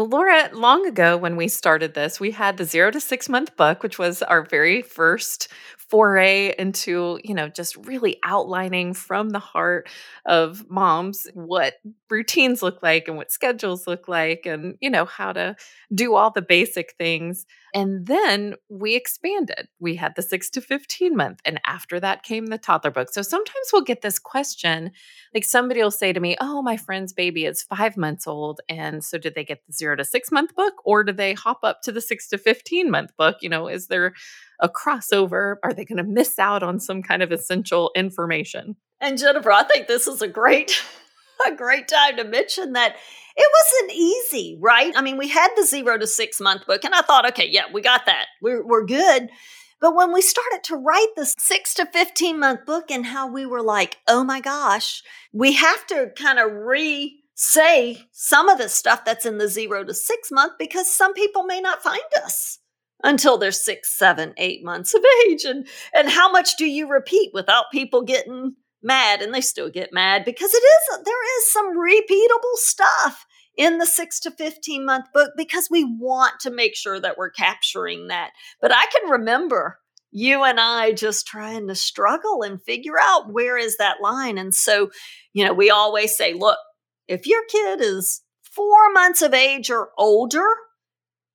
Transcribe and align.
Well, 0.00 0.08
Laura, 0.08 0.48
long 0.54 0.86
ago 0.86 1.18
when 1.18 1.36
we 1.36 1.46
started 1.48 1.92
this, 1.92 2.18
we 2.18 2.30
had 2.30 2.56
the 2.56 2.64
zero 2.64 2.90
to 2.90 3.00
six 3.00 3.28
month 3.28 3.54
book, 3.58 3.82
which 3.82 3.98
was 3.98 4.22
our 4.22 4.42
very 4.42 4.80
first 4.80 5.48
foray 5.76 6.54
into, 6.58 7.20
you 7.22 7.34
know, 7.34 7.48
just 7.48 7.76
really 7.86 8.16
outlining 8.24 8.94
from 8.94 9.28
the 9.28 9.38
heart 9.38 9.90
of 10.24 10.64
moms 10.70 11.26
what 11.34 11.74
routines 12.08 12.62
look 12.62 12.82
like 12.82 13.08
and 13.08 13.18
what 13.18 13.30
schedules 13.30 13.86
look 13.86 14.08
like 14.08 14.46
and, 14.46 14.74
you 14.80 14.88
know, 14.88 15.04
how 15.04 15.34
to 15.34 15.54
do 15.94 16.14
all 16.14 16.30
the 16.30 16.40
basic 16.40 16.94
things. 16.96 17.44
And 17.74 18.06
then 18.06 18.54
we 18.68 18.96
expanded. 18.96 19.68
We 19.78 19.96
had 19.96 20.14
the 20.16 20.22
six 20.22 20.50
to 20.50 20.60
15 20.60 21.16
month. 21.16 21.40
And 21.44 21.60
after 21.66 22.00
that 22.00 22.22
came 22.22 22.46
the 22.46 22.58
toddler 22.58 22.90
book. 22.90 23.10
So 23.10 23.22
sometimes 23.22 23.70
we'll 23.72 23.82
get 23.82 24.02
this 24.02 24.18
question 24.18 24.90
like 25.34 25.44
somebody 25.44 25.82
will 25.82 25.90
say 25.90 26.12
to 26.12 26.20
me, 26.20 26.36
Oh, 26.40 26.62
my 26.62 26.76
friend's 26.76 27.12
baby 27.12 27.44
is 27.44 27.62
five 27.62 27.96
months 27.96 28.26
old. 28.26 28.60
And 28.68 29.04
so 29.04 29.18
did 29.18 29.34
they 29.34 29.44
get 29.44 29.64
the 29.66 29.72
zero 29.72 29.96
to 29.96 30.04
six 30.04 30.32
month 30.32 30.54
book 30.54 30.74
or 30.84 31.04
do 31.04 31.12
they 31.12 31.34
hop 31.34 31.60
up 31.62 31.82
to 31.82 31.92
the 31.92 32.00
six 32.00 32.28
to 32.28 32.38
15 32.38 32.90
month 32.90 33.16
book? 33.16 33.36
You 33.40 33.48
know, 33.48 33.68
is 33.68 33.86
there 33.86 34.14
a 34.60 34.68
crossover? 34.68 35.56
Are 35.62 35.72
they 35.72 35.84
going 35.84 35.98
to 35.98 36.04
miss 36.04 36.38
out 36.38 36.62
on 36.62 36.80
some 36.80 37.02
kind 37.02 37.22
of 37.22 37.32
essential 37.32 37.90
information? 37.94 38.76
And 39.00 39.18
Jennifer, 39.18 39.52
I 39.52 39.64
think 39.64 39.86
this 39.86 40.06
is 40.06 40.22
a 40.22 40.28
great 40.28 40.82
a 41.46 41.54
great 41.54 41.88
time 41.88 42.16
to 42.16 42.24
mention 42.24 42.74
that 42.74 42.96
it 43.40 43.52
wasn't 43.62 43.98
easy, 43.98 44.58
right? 44.60 44.92
I 44.96 45.02
mean, 45.02 45.16
we 45.16 45.28
had 45.28 45.48
the 45.56 45.64
0 45.64 45.98
to 45.98 46.06
6 46.06 46.40
month 46.40 46.66
book 46.66 46.84
and 46.84 46.94
I 46.94 47.02
thought, 47.02 47.28
okay, 47.30 47.48
yeah, 47.48 47.64
we 47.72 47.80
got 47.80 48.06
that. 48.06 48.26
We're 48.42 48.66
we're 48.66 48.84
good. 48.84 49.30
But 49.80 49.96
when 49.96 50.12
we 50.12 50.20
started 50.20 50.62
to 50.64 50.76
write 50.76 51.08
the 51.16 51.24
6 51.24 51.74
to 51.74 51.86
15 51.86 52.38
month 52.38 52.66
book 52.66 52.90
and 52.90 53.06
how 53.06 53.26
we 53.26 53.46
were 53.46 53.62
like, 53.62 53.98
"Oh 54.06 54.24
my 54.24 54.40
gosh, 54.40 55.02
we 55.32 55.54
have 55.54 55.86
to 55.88 56.10
kind 56.16 56.38
of 56.38 56.52
re 56.52 57.16
say 57.34 58.02
some 58.12 58.48
of 58.50 58.58
the 58.58 58.68
stuff 58.68 59.04
that's 59.04 59.24
in 59.24 59.38
the 59.38 59.48
0 59.48 59.84
to 59.84 59.94
6 59.94 60.30
month 60.30 60.52
because 60.58 60.86
some 60.90 61.14
people 61.14 61.44
may 61.44 61.60
not 61.60 61.82
find 61.82 62.02
us 62.22 62.58
until 63.02 63.38
they're 63.38 63.52
six, 63.52 63.96
seven, 63.96 64.34
eight 64.36 64.64
months 64.64 64.94
of 64.94 65.04
age. 65.26 65.44
And 65.44 65.66
and 65.94 66.08
how 66.08 66.30
much 66.30 66.56
do 66.56 66.66
you 66.66 66.88
repeat 66.88 67.30
without 67.32 67.66
people 67.72 68.02
getting 68.02 68.54
mad? 68.82 69.22
And 69.22 69.34
they 69.34 69.40
still 69.40 69.70
get 69.70 69.92
mad 69.92 70.24
because 70.24 70.52
it 70.52 70.62
is 70.62 71.04
there 71.04 71.38
is 71.38 71.52
some 71.52 71.76
repeatable 71.76 72.56
stuff 72.56 73.26
in 73.60 73.76
the 73.76 73.84
six 73.84 74.18
to 74.20 74.30
15 74.30 74.86
month 74.86 75.12
book 75.12 75.32
because 75.36 75.68
we 75.70 75.84
want 75.84 76.40
to 76.40 76.50
make 76.50 76.74
sure 76.74 76.98
that 76.98 77.18
we're 77.18 77.28
capturing 77.28 78.08
that. 78.08 78.30
But 78.58 78.72
I 78.74 78.86
can 78.86 79.10
remember 79.10 79.78
you 80.10 80.44
and 80.44 80.58
I 80.58 80.92
just 80.92 81.26
trying 81.26 81.68
to 81.68 81.74
struggle 81.74 82.42
and 82.42 82.62
figure 82.62 82.98
out 82.98 83.30
where 83.30 83.58
is 83.58 83.76
that 83.76 84.00
line. 84.00 84.38
And 84.38 84.54
so, 84.54 84.90
you 85.34 85.44
know, 85.44 85.52
we 85.52 85.68
always 85.68 86.16
say, 86.16 86.32
look, 86.32 86.56
if 87.06 87.26
your 87.26 87.44
kid 87.50 87.82
is 87.82 88.22
four 88.40 88.90
months 88.94 89.20
of 89.20 89.34
age 89.34 89.70
or 89.70 89.90
older, 89.98 90.46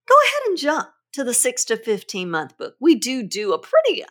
go 0.07 0.15
ahead 0.25 0.49
and 0.49 0.57
jump 0.57 0.89
to 1.13 1.23
the 1.23 1.33
six 1.33 1.63
to 1.65 1.77
15 1.77 2.27
month 2.27 2.57
book. 2.57 2.73
We 2.81 2.95
do 2.95 3.21
do 3.21 3.53
a 3.53 3.59
pretty, 3.59 4.03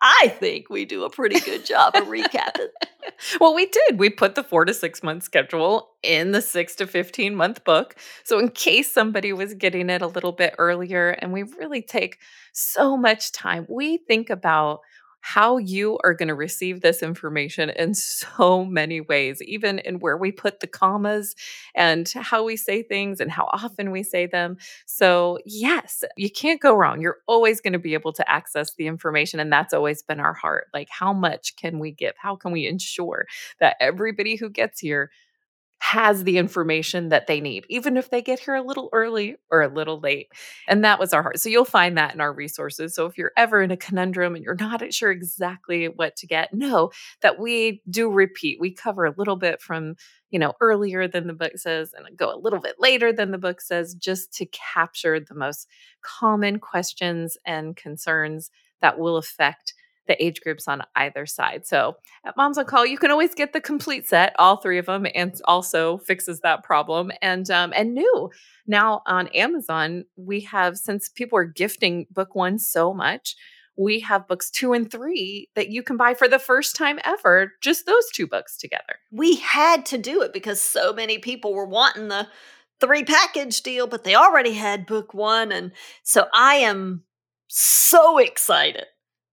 I 0.00 0.28
think 0.38 0.70
we 0.70 0.84
do 0.84 1.04
a 1.04 1.10
pretty 1.10 1.40
good 1.40 1.66
job 1.66 1.96
of 1.96 2.04
recapping. 2.04 2.68
well, 3.40 3.54
we 3.54 3.66
did. 3.66 3.98
We 3.98 4.10
put 4.10 4.34
the 4.34 4.44
four 4.44 4.64
to 4.64 4.72
six 4.72 5.02
month 5.02 5.24
schedule 5.24 5.88
in 6.02 6.30
the 6.32 6.40
six 6.40 6.76
to 6.76 6.86
15 6.86 7.34
month 7.34 7.64
book. 7.64 7.96
So, 8.22 8.38
in 8.38 8.50
case 8.50 8.92
somebody 8.92 9.32
was 9.32 9.54
getting 9.54 9.90
it 9.90 10.02
a 10.02 10.06
little 10.06 10.32
bit 10.32 10.54
earlier, 10.58 11.10
and 11.10 11.32
we 11.32 11.42
really 11.42 11.82
take 11.82 12.18
so 12.52 12.96
much 12.96 13.32
time, 13.32 13.66
we 13.68 13.98
think 13.98 14.30
about 14.30 14.80
how 15.20 15.56
you 15.58 15.98
are 16.04 16.14
going 16.14 16.28
to 16.28 16.34
receive 16.34 16.80
this 16.80 17.02
information 17.02 17.70
in 17.70 17.94
so 17.94 18.64
many 18.64 19.00
ways, 19.00 19.42
even 19.42 19.78
in 19.80 19.98
where 19.98 20.16
we 20.16 20.32
put 20.32 20.60
the 20.60 20.66
commas 20.66 21.34
and 21.74 22.08
how 22.14 22.44
we 22.44 22.56
say 22.56 22.82
things 22.82 23.20
and 23.20 23.30
how 23.30 23.48
often 23.52 23.90
we 23.90 24.02
say 24.02 24.26
them. 24.26 24.56
So, 24.86 25.38
yes, 25.44 26.04
you 26.16 26.30
can't 26.30 26.60
go 26.60 26.74
wrong. 26.74 27.00
You're 27.00 27.18
always 27.26 27.60
going 27.60 27.72
to 27.72 27.78
be 27.78 27.94
able 27.94 28.12
to 28.14 28.30
access 28.30 28.74
the 28.74 28.86
information. 28.86 29.40
And 29.40 29.52
that's 29.52 29.74
always 29.74 30.02
been 30.02 30.20
our 30.20 30.34
heart. 30.34 30.68
Like, 30.72 30.88
how 30.90 31.12
much 31.12 31.56
can 31.56 31.78
we 31.78 31.90
give? 31.90 32.14
How 32.16 32.36
can 32.36 32.52
we 32.52 32.66
ensure 32.66 33.26
that 33.60 33.76
everybody 33.80 34.36
who 34.36 34.48
gets 34.48 34.80
here 34.80 35.10
has 35.80 36.24
the 36.24 36.38
information 36.38 37.08
that 37.08 37.26
they 37.26 37.40
need, 37.40 37.64
even 37.68 37.96
if 37.96 38.10
they 38.10 38.20
get 38.20 38.40
here 38.40 38.56
a 38.56 38.62
little 38.62 38.88
early 38.92 39.36
or 39.50 39.62
a 39.62 39.72
little 39.72 40.00
late. 40.00 40.28
And 40.66 40.84
that 40.84 40.98
was 40.98 41.12
our 41.12 41.22
heart. 41.22 41.38
So 41.38 41.48
you'll 41.48 41.64
find 41.64 41.96
that 41.96 42.14
in 42.14 42.20
our 42.20 42.32
resources. 42.32 42.94
So 42.94 43.06
if 43.06 43.16
you're 43.16 43.32
ever 43.36 43.62
in 43.62 43.70
a 43.70 43.76
conundrum 43.76 44.34
and 44.34 44.44
you're 44.44 44.56
not 44.56 44.92
sure 44.92 45.10
exactly 45.10 45.86
what 45.86 46.16
to 46.16 46.26
get, 46.26 46.52
know 46.52 46.90
that 47.22 47.38
we 47.38 47.82
do 47.88 48.10
repeat. 48.10 48.58
We 48.60 48.72
cover 48.72 49.04
a 49.04 49.14
little 49.16 49.36
bit 49.36 49.62
from, 49.62 49.94
you 50.30 50.38
know, 50.38 50.54
earlier 50.60 51.06
than 51.06 51.26
the 51.26 51.32
book 51.32 51.56
says 51.56 51.94
and 51.96 52.16
go 52.16 52.34
a 52.34 52.38
little 52.38 52.60
bit 52.60 52.76
later 52.78 53.12
than 53.12 53.30
the 53.30 53.38
book 53.38 53.60
says, 53.60 53.94
just 53.94 54.32
to 54.34 54.46
capture 54.46 55.20
the 55.20 55.34
most 55.34 55.68
common 56.02 56.58
questions 56.58 57.36
and 57.46 57.76
concerns 57.76 58.50
that 58.80 58.98
will 58.98 59.16
affect 59.16 59.74
the 60.08 60.22
age 60.22 60.40
groups 60.40 60.66
on 60.66 60.82
either 60.96 61.26
side. 61.26 61.66
So 61.66 61.96
at 62.24 62.36
Moms 62.36 62.58
on 62.58 62.64
Call, 62.64 62.84
you 62.84 62.98
can 62.98 63.10
always 63.10 63.34
get 63.34 63.52
the 63.52 63.60
complete 63.60 64.08
set, 64.08 64.34
all 64.38 64.56
three 64.56 64.78
of 64.78 64.86
them, 64.86 65.06
and 65.14 65.40
also 65.44 65.98
fixes 65.98 66.40
that 66.40 66.64
problem. 66.64 67.12
And 67.22 67.48
um, 67.50 67.72
and 67.76 67.94
new 67.94 68.30
now 68.66 69.02
on 69.06 69.28
Amazon, 69.28 70.04
we 70.16 70.40
have 70.40 70.76
since 70.76 71.08
people 71.08 71.38
are 71.38 71.44
gifting 71.44 72.06
book 72.10 72.34
one 72.34 72.58
so 72.58 72.92
much, 72.92 73.36
we 73.76 74.00
have 74.00 74.26
books 74.26 74.50
two 74.50 74.72
and 74.72 74.90
three 74.90 75.48
that 75.54 75.70
you 75.70 75.82
can 75.82 75.96
buy 75.96 76.14
for 76.14 76.26
the 76.26 76.40
first 76.40 76.74
time 76.74 76.98
ever. 77.04 77.52
Just 77.60 77.86
those 77.86 78.10
two 78.12 78.26
books 78.26 78.56
together. 78.56 78.96
We 79.12 79.36
had 79.36 79.86
to 79.86 79.98
do 79.98 80.22
it 80.22 80.32
because 80.32 80.60
so 80.60 80.92
many 80.92 81.18
people 81.18 81.54
were 81.54 81.66
wanting 81.66 82.08
the 82.08 82.26
three 82.80 83.04
package 83.04 83.62
deal, 83.62 83.86
but 83.86 84.04
they 84.04 84.14
already 84.14 84.54
had 84.54 84.86
book 84.86 85.14
one, 85.14 85.52
and 85.52 85.72
so 86.02 86.26
I 86.32 86.56
am 86.56 87.04
so 87.48 88.18
excited 88.18 88.84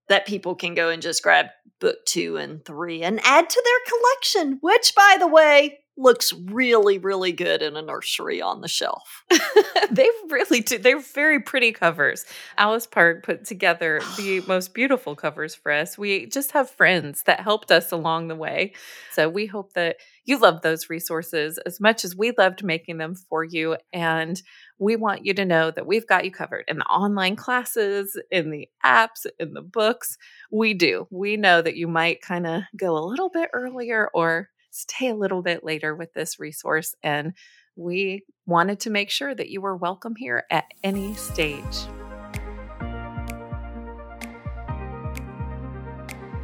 that 0.08 0.28
people 0.28 0.56
can 0.56 0.74
go 0.76 0.90
and 0.90 1.02
just 1.02 1.24
grab 1.24 1.48
book 1.80 2.06
two 2.06 2.38
and 2.38 2.64
three 2.64 3.04
and 3.04 3.20
add 3.24 3.50
to 3.50 3.64
their 3.64 3.98
collection, 3.98 4.60
which, 4.62 4.94
by 4.96 5.18
the 5.20 5.28
way, 5.28 5.80
looks 5.98 6.34
really, 6.34 6.98
really 6.98 7.32
good 7.32 7.62
in 7.62 7.78
a 7.78 7.82
nursery 7.82 8.42
on 8.42 8.62
the 8.62 8.68
shelf. 8.68 9.24
they 9.92 10.10
really 10.30 10.60
do. 10.60 10.78
They're 10.78 11.00
very 11.00 11.40
pretty 11.40 11.72
covers. 11.72 12.26
Alice 12.58 12.86
Park 12.86 13.24
put 13.24 13.46
together 13.46 14.02
the 14.18 14.42
most 14.48 14.74
beautiful 14.74 15.16
covers 15.16 15.56
for 15.56 15.72
us. 15.72 15.98
We 15.98 16.26
just 16.26 16.52
have 16.52 16.70
friends 16.70 17.24
that 17.24 17.40
helped 17.40 17.72
us 17.72 17.92
along 17.92 18.28
the 18.28 18.36
way. 18.36 18.74
So 19.14 19.30
we 19.30 19.46
hope 19.46 19.74
that 19.74 19.98
you 20.26 20.40
love 20.40 20.62
those 20.62 20.90
resources 20.90 21.60
as 21.60 21.80
much 21.80 22.04
as 22.04 22.16
we 22.16 22.34
loved 22.38 22.64
making 22.64 22.98
them 22.98 23.16
for 23.16 23.44
you. 23.44 23.78
And 23.94 24.42
we 24.80 24.98
want 24.98 25.26
you 25.26 25.34
to 25.36 25.46
know 25.46 25.72
that 25.72 25.86
we've 25.88 26.08
got 26.08 26.26
you 26.26 26.32
covered 26.32 26.66
in 26.68 26.80
the 26.80 26.86
online 26.86 27.38
classes, 27.38 28.20
in 28.32 28.52
the 28.52 28.68
apps, 28.84 29.26
in 29.40 29.54
the 29.54 29.62
books. 29.62 30.18
We 30.52 30.74
do. 30.74 31.08
We 31.10 31.38
know 31.38 31.62
that 31.62 31.78
you 31.78 31.88
might 31.88 32.22
kind 32.22 32.46
of 32.46 32.64
go 32.76 32.98
a 32.98 33.06
little 33.06 33.30
bit 33.30 33.50
earlier 33.54 34.10
or 34.14 34.50
stay 34.76 35.10
a 35.10 35.16
little 35.16 35.42
bit 35.42 35.64
later 35.64 35.96
with 35.96 36.14
this 36.14 36.40
resource. 36.40 36.96
And 37.02 37.34
we 37.76 38.26
wanted 38.46 38.82
to 38.82 38.90
make 38.90 39.10
sure 39.10 39.34
that 39.34 39.50
you 39.50 39.62
were 39.62 39.76
welcome 39.76 40.16
here 40.16 40.44
at 40.52 40.66
any 40.84 41.14
stage. 41.16 41.86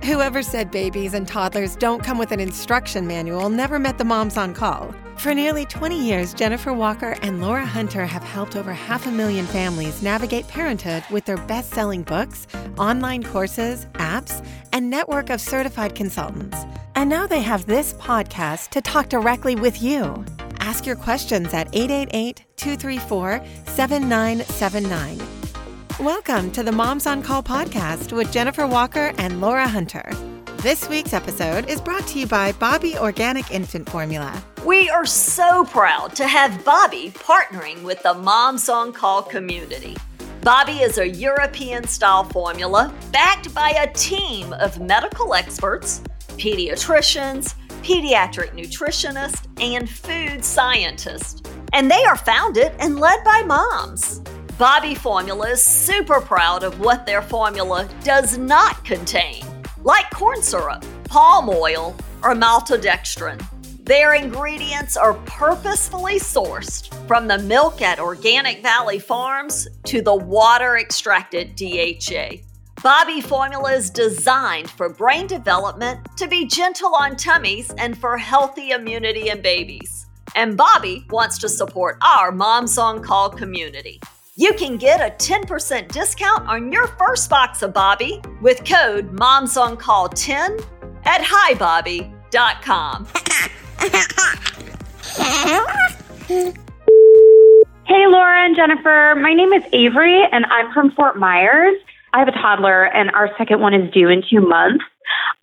Whoever 0.03 0.41
said 0.41 0.72
babies 0.72 1.14
and 1.14 1.28
toddlers 1.28 1.75
don't 1.75 2.03
come 2.03 2.18
with 2.18 2.31
an 2.31 2.40
instruction 2.40 3.06
manual 3.06 3.50
never 3.50 3.78
met 3.78 3.97
the 3.97 4.03
moms 4.03 4.36
on 4.36 4.53
call. 4.53 4.96
For 5.22 5.36
nearly 5.36 5.66
20 5.68 6.04
years, 6.04 6.34
Jennifer 6.34 6.74
Walker 6.74 7.16
and 7.22 7.42
Laura 7.42 7.64
Hunter 7.64 8.08
have 8.08 8.24
helped 8.24 8.56
over 8.56 8.74
half 8.74 9.06
a 9.06 9.12
million 9.12 9.46
families 9.46 10.02
navigate 10.02 10.48
parenthood 10.48 11.04
with 11.12 11.26
their 11.26 11.38
best 11.38 11.70
selling 11.70 12.02
books, 12.02 12.48
online 12.80 13.22
courses, 13.22 13.86
apps, 13.94 14.44
and 14.74 14.90
network 14.90 15.30
of 15.30 15.40
certified 15.40 15.94
consultants. 15.94 16.58
And 16.96 17.08
now 17.08 17.28
they 17.28 17.42
have 17.42 17.68
this 17.68 17.94
podcast 17.94 18.70
to 18.70 18.82
talk 18.82 19.09
directly 19.09 19.54
with 19.54 19.80
you. 19.84 20.26
Ask 20.59 20.88
your 20.88 20.96
questions 20.96 21.53
at 21.53 21.68
888 21.72 22.44
234 22.56 23.46
7979. 23.68 25.22
Welcome 26.00 26.50
to 26.50 26.64
the 26.64 26.72
Moms 26.72 27.06
on 27.06 27.22
Call 27.22 27.44
podcast 27.44 28.12
with 28.12 28.34
Jennifer 28.34 28.66
Walker 28.66 29.14
and 29.20 29.40
Laura 29.40 29.68
Hunter. 29.68 30.31
This 30.61 30.87
week's 30.87 31.13
episode 31.13 31.67
is 31.67 31.81
brought 31.81 32.05
to 32.09 32.19
you 32.19 32.28
by 32.28 32.52
Bobbie 32.52 32.96
Organic 32.96 33.49
Infant 33.49 33.90
Formula. 33.90 34.43
We 34.63 34.91
are 34.91 35.08
so 35.08 35.66
proud 35.66 36.16
to 36.17 36.28
have 36.28 36.63
Bobbie 36.63 37.09
partnering 37.09 37.81
with 37.81 38.03
the 38.03 38.13
Moms 38.13 38.69
on 38.69 38.93
Call 38.93 39.23
community. 39.23 39.97
Bobbie 40.41 40.84
is 40.84 40.99
a 40.99 41.09
European 41.09 41.87
style 41.87 42.25
formula 42.25 42.93
backed 43.11 43.52
by 43.55 43.72
a 43.72 43.91
team 43.93 44.53
of 44.53 44.79
medical 44.79 45.34
experts 45.34 46.03
pediatricians, 46.37 47.55
pediatric 47.81 48.52
nutritionists, 48.52 49.47
and 49.59 49.90
food 49.90 50.46
scientists. 50.46 51.41
And 51.73 51.90
they 51.90 52.03
are 52.03 52.16
founded 52.16 52.73
and 52.78 52.99
led 52.99 53.23
by 53.23 53.41
moms. 53.41 54.19
Bobbie 54.59 54.93
Formula 54.93 55.49
is 55.49 55.63
super 55.63 56.22
proud 56.22 56.63
of 56.63 56.79
what 56.79 57.08
their 57.08 57.23
formula 57.23 57.90
does 58.03 58.37
not 58.37 58.85
contain, 58.85 59.43
like 59.84 60.10
corn 60.12 60.42
syrup, 60.42 60.86
palm 61.06 61.50
oil, 61.50 61.96
or 62.24 62.36
maltodextrin. 62.36 63.44
Their 63.84 64.14
ingredients 64.14 64.96
are 64.96 65.16
purposefully 65.26 66.20
sourced 66.20 66.94
from 67.08 67.28
the 67.28 67.40
milk 67.40 67.82
at 67.82 68.00
Organic 68.00 68.62
Valley 68.62 69.00
Farms 69.00 69.68
to 69.86 70.02
the 70.02 70.16
water 70.16 70.78
extracted 70.78 71.56
DHA. 71.56 72.38
Bobbie 72.84 73.22
formula 73.22 73.74
is 73.74 73.90
designed 73.90 74.70
for 74.70 74.90
brain 74.90 75.28
development 75.28 76.00
to 76.18 76.28
be 76.28 76.48
gentle 76.48 76.96
on 76.96 77.16
tummies 77.16 77.72
and 77.78 77.98
for 77.98 78.18
healthy 78.18 78.72
immunity 78.72 79.30
in 79.30 79.42
babies. 79.42 80.08
And 80.36 80.56
Bobbie 80.56 81.06
wants 81.10 81.38
to 81.40 81.50
support 81.50 81.98
our 82.02 82.32
Moms 82.32 82.78
on 82.78 83.04
Call 83.04 83.30
community. 83.30 84.00
You 84.41 84.53
can 84.53 84.78
get 84.78 84.99
a 85.02 85.11
10% 85.23 85.91
discount 85.91 86.47
on 86.47 86.72
your 86.72 86.88
first 86.88 87.29
box 87.29 87.61
of 87.61 87.76
Bobbie 87.76 88.20
with 88.41 88.66
code 88.66 89.16
MomsOnCall10 89.16 90.66
at 91.05 91.22
hibobbie.com. 91.22 93.08
Hey, 97.85 98.08
Laura 98.08 98.43
and 98.43 98.55
Jennifer. 98.55 99.14
My 99.22 99.35
name 99.35 99.53
is 99.53 99.61
Avery, 99.73 100.23
and 100.32 100.47
I'm 100.47 100.73
from 100.73 100.90
Fort 100.94 101.20
Myers. 101.20 101.76
I 102.14 102.17
have 102.17 102.28
a 102.28 102.32
toddler, 102.32 102.85
and 102.85 103.11
our 103.11 103.29
second 103.37 103.61
one 103.61 103.76
is 103.76 103.94
due 103.94 104.09
in 104.09 104.23
two 104.28 104.41
months. 104.41 104.84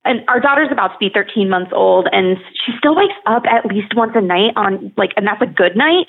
And 0.05 0.29
our 0.29 0.41
daughter's 0.41 0.73
about 0.73 0.89
to 0.89 0.99
be 0.99 1.09
13 1.15 1.49
months 1.49 1.71
old, 1.73 2.09
and 2.11 2.37
she 2.67 2.73
still 2.77 2.97
wakes 2.97 3.15
up 3.27 3.45
at 3.47 3.65
least 3.65 3.95
once 3.95 4.15
a 4.17 4.21
night 4.21 4.55
on, 4.57 4.93
like, 4.97 5.13
and 5.17 5.25
that's 5.25 5.41
a 5.41 5.47
good 5.47 5.77
night. 5.77 6.07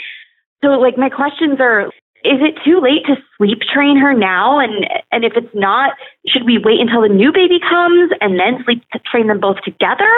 So, 0.63 0.69
like, 0.69 0.97
my 0.97 1.09
questions 1.09 1.59
are 1.59 1.91
is 2.23 2.39
it 2.41 2.59
too 2.65 2.79
late 2.81 3.05
to 3.07 3.15
sleep 3.37 3.59
train 3.73 3.97
her 3.97 4.13
now? 4.13 4.59
And 4.59 4.85
and 5.11 5.23
if 5.23 5.33
it's 5.35 5.53
not, 5.53 5.93
should 6.27 6.45
we 6.45 6.57
wait 6.57 6.79
until 6.79 7.01
the 7.01 7.09
new 7.09 7.31
baby 7.31 7.59
comes 7.59 8.11
and 8.21 8.39
then 8.39 8.63
sleep 8.65 8.83
train 9.05 9.27
them 9.27 9.39
both 9.39 9.57
together? 9.63 10.11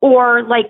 Or 0.00 0.42
like 0.44 0.66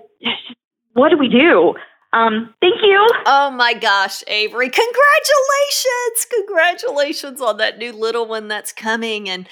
what 0.93 1.09
do 1.09 1.17
we 1.17 1.29
do? 1.29 1.75
Um, 2.11 2.53
thank 2.59 2.81
you. 2.81 3.07
Oh 3.25 3.51
my 3.51 3.73
gosh, 3.73 4.23
Avery. 4.27 4.69
Congratulations. 4.69 6.27
Congratulations 6.29 7.41
on 7.41 7.57
that 7.57 7.77
new 7.77 7.93
little 7.93 8.25
one 8.25 8.47
that's 8.47 8.73
coming 8.73 9.29
and 9.29 9.47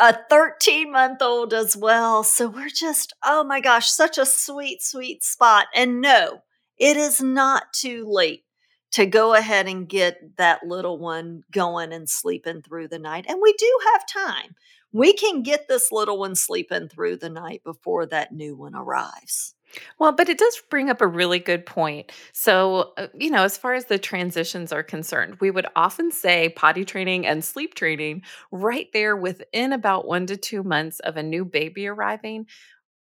a 0.00 0.16
13 0.28 0.90
month 0.90 1.22
old 1.22 1.54
as 1.54 1.76
well. 1.76 2.24
So 2.24 2.48
we're 2.48 2.68
just, 2.68 3.14
oh 3.24 3.44
my 3.44 3.60
gosh, 3.60 3.90
such 3.90 4.18
a 4.18 4.26
sweet, 4.26 4.82
sweet 4.82 5.22
spot. 5.22 5.66
And 5.74 6.00
no, 6.00 6.42
it 6.78 6.96
is 6.96 7.22
not 7.22 7.72
too 7.72 8.04
late 8.08 8.43
to 8.94 9.06
go 9.06 9.34
ahead 9.34 9.66
and 9.66 9.88
get 9.88 10.36
that 10.36 10.64
little 10.64 10.98
one 10.98 11.42
going 11.50 11.92
and 11.92 12.08
sleeping 12.08 12.62
through 12.62 12.86
the 12.86 12.98
night. 12.98 13.26
And 13.28 13.40
we 13.42 13.52
do 13.58 13.78
have 13.92 14.06
time. 14.06 14.54
We 14.92 15.12
can 15.12 15.42
get 15.42 15.66
this 15.66 15.90
little 15.90 16.16
one 16.16 16.36
sleeping 16.36 16.88
through 16.88 17.16
the 17.16 17.28
night 17.28 17.62
before 17.64 18.06
that 18.06 18.30
new 18.30 18.54
one 18.54 18.76
arrives. 18.76 19.56
Well, 19.98 20.12
but 20.12 20.28
it 20.28 20.38
does 20.38 20.62
bring 20.70 20.90
up 20.90 21.00
a 21.00 21.08
really 21.08 21.40
good 21.40 21.66
point. 21.66 22.12
So, 22.32 22.92
uh, 22.96 23.08
you 23.12 23.30
know, 23.30 23.42
as 23.42 23.58
far 23.58 23.74
as 23.74 23.86
the 23.86 23.98
transitions 23.98 24.72
are 24.72 24.84
concerned, 24.84 25.38
we 25.40 25.50
would 25.50 25.66
often 25.74 26.12
say 26.12 26.50
potty 26.50 26.84
training 26.84 27.26
and 27.26 27.44
sleep 27.44 27.74
training 27.74 28.22
right 28.52 28.86
there 28.92 29.16
within 29.16 29.72
about 29.72 30.06
one 30.06 30.26
to 30.26 30.36
two 30.36 30.62
months 30.62 31.00
of 31.00 31.16
a 31.16 31.22
new 31.24 31.44
baby 31.44 31.88
arriving 31.88 32.46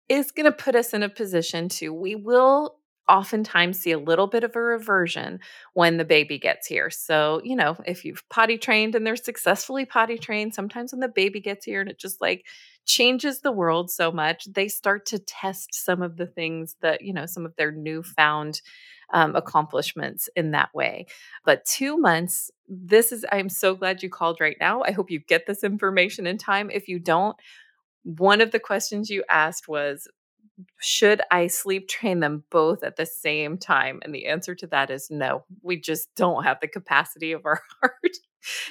is 0.09 0.31
going 0.31 0.45
to 0.45 0.51
put 0.51 0.75
us 0.75 0.91
in 0.91 1.03
a 1.03 1.09
position 1.09 1.69
to, 1.69 1.93
we 1.93 2.15
will 2.15 2.79
oftentimes 3.09 3.79
see 3.79 3.91
a 3.91 3.99
little 3.99 4.27
bit 4.27 4.43
of 4.43 4.55
a 4.55 4.61
reversion 4.61 5.39
when 5.73 5.97
the 5.97 6.05
baby 6.05 6.39
gets 6.39 6.67
here. 6.67 6.89
So, 6.89 7.41
you 7.43 7.55
know, 7.55 7.75
if 7.85 8.05
you've 8.05 8.23
potty 8.29 8.57
trained 8.57 8.95
and 8.95 9.05
they're 9.05 9.15
successfully 9.15 9.85
potty 9.85 10.17
trained, 10.17 10.53
sometimes 10.53 10.93
when 10.93 11.01
the 11.01 11.09
baby 11.09 11.41
gets 11.41 11.65
here 11.65 11.81
and 11.81 11.89
it 11.89 11.99
just 11.99 12.21
like 12.21 12.45
changes 12.85 13.41
the 13.41 13.51
world 13.51 13.91
so 13.91 14.11
much, 14.11 14.45
they 14.45 14.67
start 14.67 15.05
to 15.07 15.19
test 15.19 15.73
some 15.73 16.01
of 16.01 16.17
the 16.17 16.27
things 16.27 16.75
that, 16.81 17.01
you 17.01 17.13
know, 17.13 17.25
some 17.25 17.45
of 17.45 17.55
their 17.57 17.71
newfound 17.71 18.61
um, 19.13 19.35
accomplishments 19.35 20.29
in 20.35 20.51
that 20.51 20.73
way. 20.73 21.05
But 21.45 21.65
two 21.65 21.97
months, 21.97 22.51
this 22.67 23.11
is, 23.11 23.25
I'm 23.31 23.49
so 23.49 23.75
glad 23.75 24.01
you 24.01 24.09
called 24.09 24.39
right 24.39 24.57
now. 24.59 24.81
I 24.81 24.91
hope 24.91 25.11
you 25.11 25.19
get 25.19 25.45
this 25.45 25.63
information 25.63 26.25
in 26.25 26.37
time. 26.37 26.69
If 26.71 26.87
you 26.87 26.99
don't, 26.99 27.35
one 28.03 28.41
of 28.41 28.51
the 28.51 28.59
questions 28.59 29.09
you 29.09 29.23
asked 29.29 29.67
was 29.67 30.07
should 30.79 31.21
I 31.31 31.47
sleep 31.47 31.87
train 31.87 32.19
them 32.19 32.43
both 32.49 32.83
at 32.83 32.95
the 32.95 33.05
same 33.05 33.57
time? 33.57 33.99
And 34.03 34.13
the 34.13 34.27
answer 34.27 34.55
to 34.55 34.67
that 34.67 34.89
is 34.89 35.09
no. 35.09 35.45
We 35.61 35.79
just 35.79 36.13
don't 36.15 36.43
have 36.43 36.59
the 36.61 36.67
capacity 36.67 37.31
of 37.31 37.45
our 37.45 37.61
heart 37.81 38.17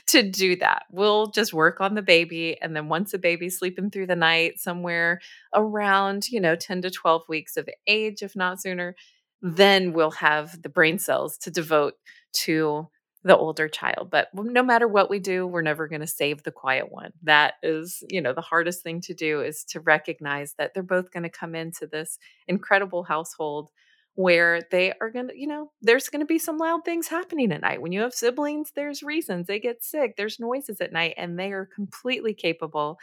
to 0.09 0.23
do 0.23 0.57
that. 0.57 0.85
We'll 0.91 1.29
just 1.29 1.53
work 1.53 1.81
on 1.81 1.95
the 1.95 2.03
baby. 2.03 2.61
And 2.61 2.77
then 2.77 2.89
once 2.89 3.13
the 3.13 3.19
baby's 3.19 3.59
sleeping 3.59 3.91
through 3.91 4.07
the 4.07 4.17
night, 4.17 4.59
somewhere 4.59 5.21
around, 5.55 6.29
you 6.31 6.41
know, 6.41 6.57
10 6.57 6.83
to 6.83 6.91
12 6.91 7.23
weeks 7.29 7.57
of 7.57 7.69
age, 7.87 8.23
if 8.23 8.37
not 8.37 8.61
sooner, 8.61 8.95
then 9.41 9.93
we'll 9.93 10.13
have 10.13 10.63
the 10.63 10.69
brain 10.69 10.99
cells 10.99 11.37
to 11.39 11.51
devote 11.51 11.95
to 12.33 12.89
the 13.25 13.37
older 13.37 13.69
child. 13.69 14.11
But 14.11 14.29
no 14.35 14.63
matter 14.63 14.89
what 14.89 15.09
we 15.09 15.19
do, 15.19 15.47
we're 15.47 15.63
never 15.63 15.87
going 15.87 16.01
to 16.01 16.07
save 16.07 16.43
the 16.43 16.51
quiet 16.51 16.91
one. 16.91 17.13
That 17.23 17.55
is, 17.63 18.03
you 18.11 18.21
know, 18.21 18.33
the 18.33 18.41
hardest 18.41 18.83
thing 18.83 19.01
to 19.03 19.15
do 19.15 19.41
is 19.43 19.65
to 19.67 19.81
recognize 19.81 20.55
that 20.55 20.75
they're 20.75 20.83
both 20.83 21.13
going 21.13 21.23
to 21.23 21.29
come 21.29 21.55
into 21.55 21.87
this 21.87 22.19
incredible 22.49 23.05
household 23.05 23.71
where 24.15 24.61
they 24.71 24.93
are 25.01 25.11
going 25.11 25.29
to, 25.29 25.39
you 25.39 25.47
know, 25.47 25.71
there's 25.81 26.09
going 26.09 26.21
to 26.21 26.27
be 26.27 26.39
some 26.39 26.59
loud 26.59 26.85
things 26.85 27.09
happening 27.09 27.53
at 27.53 27.63
night. 27.63 27.81
When 27.81 27.93
you 27.93 28.01
have 28.01 28.13
siblings, 28.13 28.73
there's 28.75 29.03
reasons 29.03 29.47
they 29.47 29.59
get 29.59 29.83
sick, 29.83 30.17
there's 30.17 30.41
noises 30.41 30.81
at 30.81 30.93
night, 30.93 31.15
and 31.17 31.39
they 31.39 31.53
are 31.53 31.69
completely 31.75 32.35
capable 32.35 32.99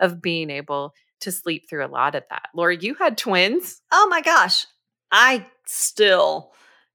of 0.00 0.22
being 0.22 0.50
able 0.50 0.94
to 1.20 1.32
sleep 1.32 1.68
through 1.68 1.84
a 1.84 1.88
lot 1.88 2.14
of 2.14 2.22
that. 2.30 2.48
Laura, 2.54 2.76
you 2.76 2.94
had 2.94 3.18
twins. 3.18 3.82
Oh 3.92 4.06
my 4.08 4.20
gosh. 4.20 4.66
I 5.12 5.46
still 5.66 6.52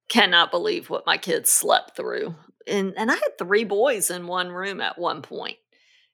cannot 0.10 0.52
believe 0.52 0.90
what 0.90 1.06
my 1.06 1.18
kids 1.18 1.50
slept 1.50 1.96
through 1.96 2.36
and 2.68 2.94
and 2.98 3.12
I 3.12 3.16
had 3.16 3.38
three 3.38 3.64
boys 3.64 4.10
in 4.10 4.28
one 4.28 4.50
room 4.50 4.82
at 4.82 4.98
one 4.98 5.22
point. 5.22 5.58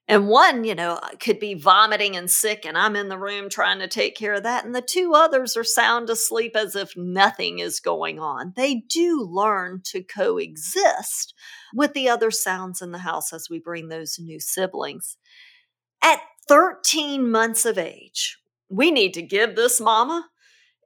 And 0.08 0.28
one, 0.28 0.62
you 0.62 0.76
know, 0.76 1.00
uh, 1.02 1.08
could 1.18 1.40
be 1.40 1.54
vomiting 1.54 2.16
and 2.16 2.30
sick, 2.30 2.64
and 2.64 2.78
I'm 2.78 2.94
in 2.94 3.08
the 3.08 3.18
room 3.18 3.48
trying 3.48 3.80
to 3.80 3.88
take 3.88 4.14
care 4.14 4.34
of 4.34 4.44
that. 4.44 4.64
And 4.64 4.72
the 4.72 4.80
two 4.80 5.14
others 5.14 5.56
are 5.56 5.64
sound 5.64 6.08
asleep 6.08 6.54
as 6.54 6.76
if 6.76 6.96
nothing 6.96 7.58
is 7.58 7.80
going 7.80 8.20
on. 8.20 8.52
They 8.54 8.84
do 8.88 9.20
learn 9.20 9.80
to 9.86 10.04
coexist 10.04 11.34
with 11.74 11.92
the 11.92 12.08
other 12.08 12.30
sounds 12.30 12.80
in 12.80 12.92
the 12.92 12.98
house 12.98 13.32
as 13.32 13.50
we 13.50 13.58
bring 13.58 13.88
those 13.88 14.16
new 14.16 14.38
siblings. 14.38 15.16
At 16.00 16.20
13 16.46 17.28
months 17.28 17.66
of 17.66 17.76
age, 17.76 18.38
we 18.68 18.92
need 18.92 19.12
to 19.14 19.22
give 19.22 19.56
this 19.56 19.80
mama 19.80 20.28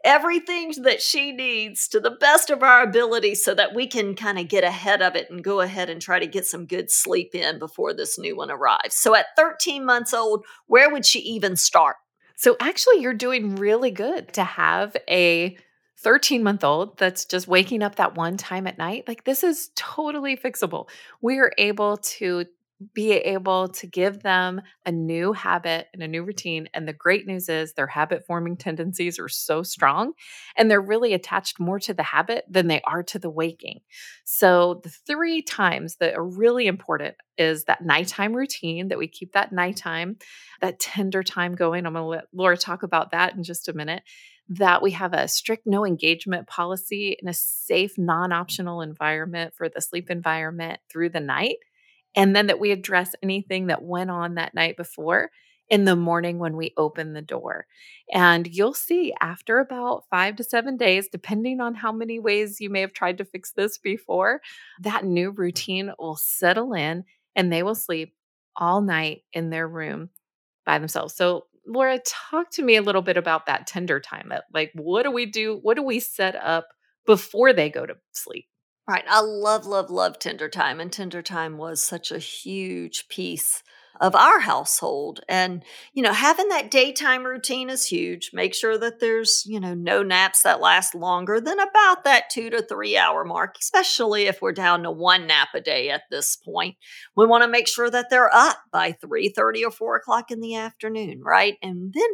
everything 0.05 0.73
that 0.83 1.03
she 1.03 1.33
needs 1.33 1.89
to 1.89 2.01
the 2.01 2.11
best 2.11 2.51
of 2.51 2.63
our 2.63 2.83
ability 2.83 3.35
so 3.35 3.55
that 3.55 3.75
we 3.75 3.87
can 3.87 4.15
kind 4.15 4.39
of 4.39 4.49
get 4.49 4.65
ahead 4.65 5.03
of 5.03 5.15
it 5.15 5.31
and 5.31 5.45
go 5.45 5.61
ahead 5.61 5.91
and 5.91 6.01
try 6.01 6.19
to 6.19 6.27
get 6.27 6.47
some 6.47 6.67
good 6.67 6.91
sleep 6.91 7.35
in 7.35 7.59
before 7.59 7.93
this 7.93 8.19
new 8.19 8.37
one 8.37 8.51
arrives. 8.51 8.95
So 8.95 9.15
at 9.15 9.37
13 9.37 9.85
months 9.85 10.15
old, 10.15 10.45
where 10.67 10.91
would 10.91 11.05
she 11.05 11.21
even 11.21 11.57
start? 11.57 11.97
So 12.37 12.57
actually, 12.59 13.01
you're 13.03 13.13
doing 13.13 13.57
really 13.57 13.91
good 13.91 14.33
to 14.33 14.45
have 14.45 14.97
a 15.09 15.59
13 15.99 16.43
month 16.43 16.65
old 16.65 16.97
that's 16.97 17.27
just 17.27 17.47
waking 17.47 17.83
up 17.83 17.97
that 17.97 18.15
one 18.15 18.39
time 18.39 18.67
at 18.67 18.79
night. 18.79 19.07
Like, 19.07 19.25
this 19.25 19.45
is 19.45 19.71
totally 19.75 20.37
fixable. 20.37 20.89
We 21.21 21.39
are 21.39 21.53
able 21.59 21.99
to 21.99 22.47
be 22.95 23.13
able 23.13 23.69
to 23.69 23.87
give 23.87 24.23
them 24.23 24.63
a 24.87 24.93
new 24.93 25.33
habit 25.33 25.89
and 25.93 26.03
a 26.03 26.09
new 26.09 26.25
routine. 26.25 26.69
And 26.73 26.89
the 26.89 26.93
great 26.93 27.27
news 27.27 27.49
is 27.49 27.75
their 27.75 27.87
habit 27.87 28.25
forming 28.27 28.57
tendencies 28.57 29.19
are 29.19 29.29
so 29.29 29.63
strong 29.63 30.13
and 30.57 30.71
they're 30.71 30.81
really 30.81 31.13
attached 31.13 31.61
more 31.61 31.79
to 31.81 31.93
the 31.93 32.03
habit 32.03 32.45
than 32.49 32.69
they 32.69 32.81
are 32.83 33.03
to 33.05 33.19
the 33.19 33.31
waking. 33.31 33.81
So, 34.25 34.81
the 34.83 34.89
three 34.89 35.43
times 35.43 35.97
that 35.97 36.15
are 36.15 36.25
really 36.25 36.67
important 36.67 37.17
is 37.37 37.65
that 37.65 37.85
nighttime 37.85 38.35
routine 38.35 38.89
that 38.89 38.99
we 38.99 39.09
keep 39.09 39.33
that 39.33 39.53
nighttime, 39.53 40.17
that 40.61 40.81
tender 40.81 41.23
time 41.23 41.55
going. 41.55 41.87
I'm 41.87 41.93
going 41.93 42.03
to 42.03 42.09
let 42.09 42.25
Laura 42.33 42.57
talk 42.57 42.83
about 42.83 43.11
that 43.11 43.35
in 43.35 43.43
just 43.43 43.69
a 43.69 43.73
minute. 43.73 44.03
That 44.49 44.83
we 44.83 44.91
have 44.93 45.13
a 45.13 45.29
strict 45.29 45.67
no 45.67 45.87
engagement 45.87 46.49
policy 46.49 47.17
in 47.21 47.29
a 47.29 47.35
safe, 47.35 47.97
non 47.97 48.33
optional 48.33 48.81
environment 48.81 49.55
for 49.55 49.69
the 49.69 49.81
sleep 49.81 50.11
environment 50.11 50.81
through 50.91 51.11
the 51.11 51.21
night 51.21 51.57
and 52.15 52.35
then 52.35 52.49
that 52.49 52.61
we 52.61 52.71
address 52.71 53.15
anything 53.23 53.69
that 53.69 53.83
went 53.83 54.11
on 54.11 54.35
that 54.35 54.55
night 54.55 54.77
before 54.77 55.31
in 55.69 55.85
the 55.85 55.95
morning 55.97 56.39
when 56.39 56.57
we 56.57 56.75
open 56.77 57.13
the 57.13 57.23
door. 57.23 57.67
And 58.13 58.47
you'll 58.53 58.75
see 58.75 59.15
after 59.21 59.61
about 59.61 60.05
five 60.11 60.37
to 60.37 60.45
seven 60.45 60.77
days, 60.77 61.09
depending 61.09 61.61
on 61.61 61.75
how 61.77 61.93
many 61.93 62.19
ways 62.19 62.61
you 62.61 62.69
may 62.69 62.81
have 62.81 62.93
tried 62.93 63.19
to 63.19 63.25
fix 63.25 63.53
this 63.53 63.79
before, 63.79 64.41
that 64.81 65.05
new 65.05 65.31
routine 65.31 65.93
will 65.99 66.17
settle 66.17 66.73
in 66.73 67.05
and 67.37 67.53
they 67.53 67.63
will 67.63 67.77
sleep 67.77 68.15
all 68.57 68.81
night 68.81 69.23
in 69.33 69.51
their 69.51 69.69
room 69.69 70.11
by 70.67 70.79
themselves. 70.79 71.15
So, 71.15 71.47
Laura, 71.67 72.01
talk 72.05 72.51
to 72.53 72.63
me 72.63 72.75
a 72.75 72.83
little 72.83 73.03
bit 73.03 73.17
about 73.17 73.47
that 73.47 73.69
tender 73.69 74.01
time. 74.01 74.33
Like, 74.53 74.73
what 74.75 75.05
do 75.05 75.13
we 75.13 75.27
do? 75.27 75.61
What 75.63 75.77
do 75.77 75.85
we 75.85 76.01
set 76.01 76.35
up 76.35 76.69
before 77.07 77.53
they 77.53 77.71
go 77.71 77.87
to 77.87 77.95
sleep? 78.13 78.47
Right. 78.91 79.05
I 79.09 79.21
love, 79.21 79.67
love, 79.67 79.89
love 79.89 80.19
Tender 80.19 80.49
Time. 80.49 80.81
And 80.81 80.93
Tender 80.93 81.23
Time 81.23 81.59
was 81.59 81.81
such 81.81 82.11
a 82.11 82.19
huge 82.19 83.07
piece 83.07 83.63
of 84.01 84.17
our 84.17 84.41
household. 84.41 85.21
And, 85.29 85.63
you 85.95 86.03
know, 86.03 86.13
having 86.13 86.49
that 86.49 86.73
daytime 86.73 87.23
routine 87.23 87.71
is 87.71 87.87
huge. 87.87 88.33
Make 88.33 88.53
sure 88.53 88.77
that 88.79 88.99
there's, 88.99 89.45
you 89.47 89.61
know, 89.61 89.75
no 89.75 90.03
naps 90.03 90.43
that 90.43 90.61
last 90.61 90.97
longer 90.97 91.41
than 91.41 91.61
about 91.61 92.03
that 92.03 92.31
two 92.31 92.51
to 92.51 92.63
three 92.63 92.97
hour 92.97 93.25
mark, 93.25 93.59
especially 93.61 94.25
if 94.25 94.43
we're 94.43 94.51
down 94.51 94.83
to 94.83 94.91
one 94.91 95.29
nap 95.29 95.51
a 95.55 95.61
day 95.61 95.91
at 95.91 96.03
this 96.11 96.35
point. 96.35 96.75
We 97.15 97.27
want 97.27 97.45
to 97.45 97.49
make 97.49 97.69
sure 97.69 97.91
that 97.91 98.11
they're 98.11 98.35
up 98.35 98.57
by 98.73 98.91
3 98.91 99.29
30 99.29 99.67
or 99.67 99.71
4 99.71 99.97
o'clock 99.99 100.33
in 100.33 100.41
the 100.41 100.57
afternoon, 100.57 101.21
right? 101.23 101.55
And 101.63 101.95
then 101.95 102.11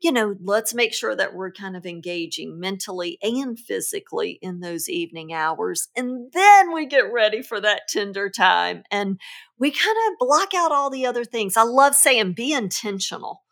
you 0.00 0.12
know, 0.12 0.36
let's 0.40 0.74
make 0.74 0.94
sure 0.94 1.16
that 1.16 1.34
we're 1.34 1.50
kind 1.50 1.76
of 1.76 1.84
engaging 1.84 2.60
mentally 2.60 3.18
and 3.20 3.58
physically 3.58 4.38
in 4.40 4.60
those 4.60 4.88
evening 4.88 5.32
hours. 5.32 5.88
And 5.96 6.30
then 6.32 6.72
we 6.72 6.86
get 6.86 7.12
ready 7.12 7.42
for 7.42 7.60
that 7.60 7.88
tender 7.88 8.30
time 8.30 8.84
and 8.90 9.18
we 9.58 9.70
kind 9.70 9.96
of 10.08 10.18
block 10.18 10.54
out 10.54 10.70
all 10.70 10.90
the 10.90 11.06
other 11.06 11.24
things. 11.24 11.56
I 11.56 11.62
love 11.62 11.94
saying 11.94 12.34
be 12.34 12.52
intentional 12.52 13.42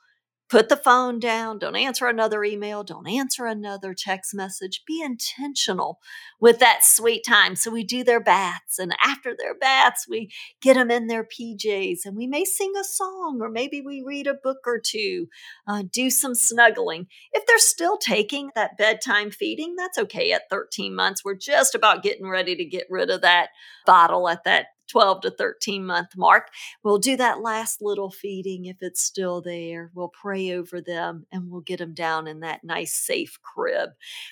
put 0.48 0.68
the 0.68 0.76
phone 0.76 1.18
down, 1.18 1.58
don't 1.58 1.76
answer 1.76 2.06
another 2.06 2.44
email, 2.44 2.84
don't 2.84 3.08
answer 3.08 3.46
another 3.46 3.94
text 3.94 4.34
message. 4.34 4.82
Be 4.86 5.02
intentional 5.02 5.98
with 6.40 6.58
that 6.60 6.84
sweet 6.84 7.24
time. 7.26 7.56
So 7.56 7.70
we 7.70 7.82
do 7.84 8.04
their 8.04 8.20
baths, 8.20 8.78
and 8.78 8.94
after 9.02 9.34
their 9.36 9.54
baths, 9.54 10.06
we 10.08 10.30
get 10.60 10.74
them 10.74 10.90
in 10.90 11.06
their 11.06 11.24
PJs, 11.24 12.00
and 12.04 12.16
we 12.16 12.26
may 12.26 12.44
sing 12.44 12.72
a 12.78 12.84
song, 12.84 13.38
or 13.40 13.48
maybe 13.48 13.80
we 13.80 14.02
read 14.06 14.26
a 14.26 14.34
book 14.34 14.58
or 14.66 14.80
two, 14.84 15.26
uh, 15.66 15.82
do 15.90 16.10
some 16.10 16.34
snuggling. 16.34 17.06
If 17.32 17.46
they're 17.46 17.58
still 17.58 17.96
taking 17.96 18.50
that 18.54 18.78
bedtime 18.78 19.30
feeding, 19.30 19.74
that's 19.76 19.98
okay 19.98 20.32
at 20.32 20.48
13 20.50 20.94
months. 20.94 21.24
We're 21.24 21.34
just 21.34 21.74
about 21.74 22.02
getting 22.02 22.28
ready 22.28 22.54
to 22.56 22.64
get 22.64 22.86
rid 22.88 23.10
of 23.10 23.22
that 23.22 23.48
bottle 23.84 24.28
at 24.28 24.44
that 24.44 24.66
12 24.86 25.22
to 25.22 25.30
13 25.30 25.84
month 25.84 26.16
mark. 26.16 26.48
We'll 26.82 26.98
do 26.98 27.16
that 27.16 27.40
last 27.40 27.82
little 27.82 28.10
feeding 28.10 28.66
if 28.66 28.76
it's 28.80 29.02
still 29.02 29.40
there. 29.40 29.90
We'll 29.94 30.08
pray 30.08 30.52
over 30.52 30.80
them 30.80 31.26
and 31.32 31.50
we'll 31.50 31.60
get 31.60 31.78
them 31.78 31.94
down 31.94 32.26
in 32.26 32.40
that 32.40 32.64
nice, 32.64 32.94
safe 32.94 33.38
crib. 33.42 33.90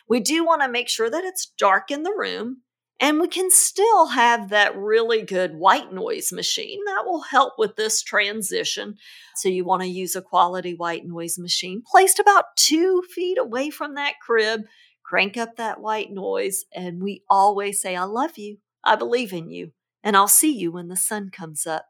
We 0.09 0.21
do 0.21 0.45
want 0.45 0.63
to 0.63 0.69
make 0.69 0.89
sure 0.89 1.11
that 1.11 1.25
it's 1.25 1.53
dark 1.59 1.91
in 1.91 2.03
the 2.03 2.15
room. 2.17 2.63
And 3.01 3.21
we 3.21 3.27
can 3.27 3.51
still 3.51 4.07
have 4.07 4.51
that 4.51 4.77
really 4.77 5.23
good 5.23 5.57
white 5.57 5.93
noise 5.93 6.33
machine 6.33 6.81
that 6.87 7.05
will 7.05 7.23
help 7.23 7.55
with 7.59 7.75
this 7.75 8.03
transition. 8.03 8.97
So, 9.35 9.49
you 9.49 9.65
want 9.65 9.83
to 9.83 9.89
use 9.89 10.15
a 10.15 10.23
quality 10.23 10.75
white 10.75 11.05
noise 11.05 11.37
machine 11.37 11.83
placed 11.85 12.21
about 12.21 12.57
two 12.57 13.03
feet 13.13 13.37
away 13.37 13.71
from 13.71 13.97
that 13.97 14.15
crib. 14.25 14.63
Crank 15.03 15.37
up 15.37 15.57
that 15.57 15.81
white 15.81 16.13
noise, 16.13 16.65
and 16.73 17.03
we 17.03 17.25
always 17.29 17.81
say, 17.81 17.97
I 17.97 18.05
love 18.05 18.39
you. 18.39 18.59
I 18.85 18.97
believe 18.97 19.33
in 19.33 19.51
you 19.51 19.73
and 20.05 20.19
I'll 20.19 20.29
see 20.29 20.53
you 20.53 20.71
when 20.71 20.89
the 20.89 20.97
sun 20.97 21.31
comes 21.31 21.67
up. 21.67 21.87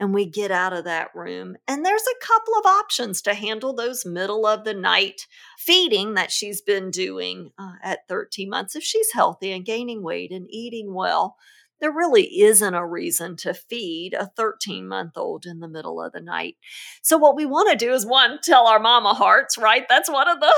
And 0.00 0.14
we 0.14 0.24
get 0.24 0.50
out 0.50 0.72
of 0.72 0.84
that 0.84 1.14
room. 1.14 1.58
And 1.68 1.84
there's 1.84 2.06
a 2.06 2.26
couple 2.26 2.54
of 2.54 2.64
options 2.64 3.20
to 3.22 3.34
handle 3.34 3.74
those 3.74 4.06
middle 4.06 4.46
of 4.46 4.64
the 4.64 4.72
night 4.72 5.26
feeding 5.58 6.14
that 6.14 6.32
she's 6.32 6.62
been 6.62 6.90
doing 6.90 7.50
uh, 7.58 7.74
at 7.82 8.08
13 8.08 8.48
months 8.48 8.74
if 8.74 8.82
she's 8.82 9.12
healthy 9.12 9.52
and 9.52 9.66
gaining 9.66 10.02
weight 10.02 10.32
and 10.32 10.46
eating 10.48 10.94
well 10.94 11.36
there 11.80 11.92
really 11.92 12.40
isn't 12.40 12.74
a 12.74 12.86
reason 12.86 13.36
to 13.36 13.54
feed 13.54 14.14
a 14.14 14.26
13 14.36 14.86
month 14.86 15.16
old 15.16 15.46
in 15.46 15.60
the 15.60 15.68
middle 15.68 16.02
of 16.02 16.12
the 16.12 16.20
night. 16.20 16.56
So 17.02 17.16
what 17.16 17.36
we 17.36 17.46
want 17.46 17.70
to 17.70 17.76
do 17.76 17.92
is 17.92 18.04
one 18.04 18.38
tell 18.42 18.66
our 18.66 18.80
mama 18.80 19.14
hearts, 19.14 19.56
right? 19.56 19.84
That's 19.88 20.10
one 20.10 20.28
of 20.28 20.40
the 20.40 20.54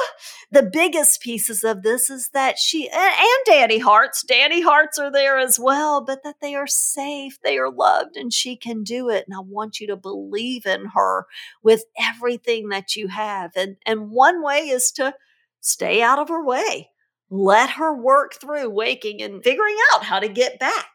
the 0.50 0.62
biggest 0.62 1.20
pieces 1.20 1.62
of 1.62 1.82
this 1.82 2.10
is 2.10 2.30
that 2.30 2.58
she 2.58 2.88
and, 2.88 3.26
daddy 3.46 3.78
hearts, 3.78 4.22
daddy 4.22 4.62
hearts 4.62 4.98
are 4.98 5.12
there 5.12 5.38
as 5.38 5.58
well, 5.58 6.02
but 6.04 6.22
that 6.24 6.36
they 6.40 6.54
are 6.54 6.66
safe, 6.66 7.38
they 7.42 7.58
are 7.58 7.70
loved 7.70 8.16
and 8.16 8.32
she 8.32 8.56
can 8.56 8.82
do 8.82 9.08
it 9.10 9.24
and 9.26 9.36
I 9.36 9.40
want 9.40 9.80
you 9.80 9.86
to 9.88 9.96
believe 9.96 10.66
in 10.66 10.86
her 10.94 11.26
with 11.62 11.84
everything 11.98 12.68
that 12.70 12.96
you 12.96 13.08
have. 13.08 13.52
And 13.56 13.76
and 13.84 14.10
one 14.10 14.42
way 14.42 14.68
is 14.68 14.90
to 14.92 15.14
stay 15.60 16.02
out 16.02 16.18
of 16.18 16.28
her 16.28 16.44
way. 16.44 16.90
Let 17.28 17.70
her 17.70 17.94
work 17.94 18.34
through 18.34 18.70
waking 18.70 19.22
and 19.22 19.42
figuring 19.44 19.76
out 19.92 20.04
how 20.04 20.18
to 20.18 20.28
get 20.28 20.58
back 20.58 20.88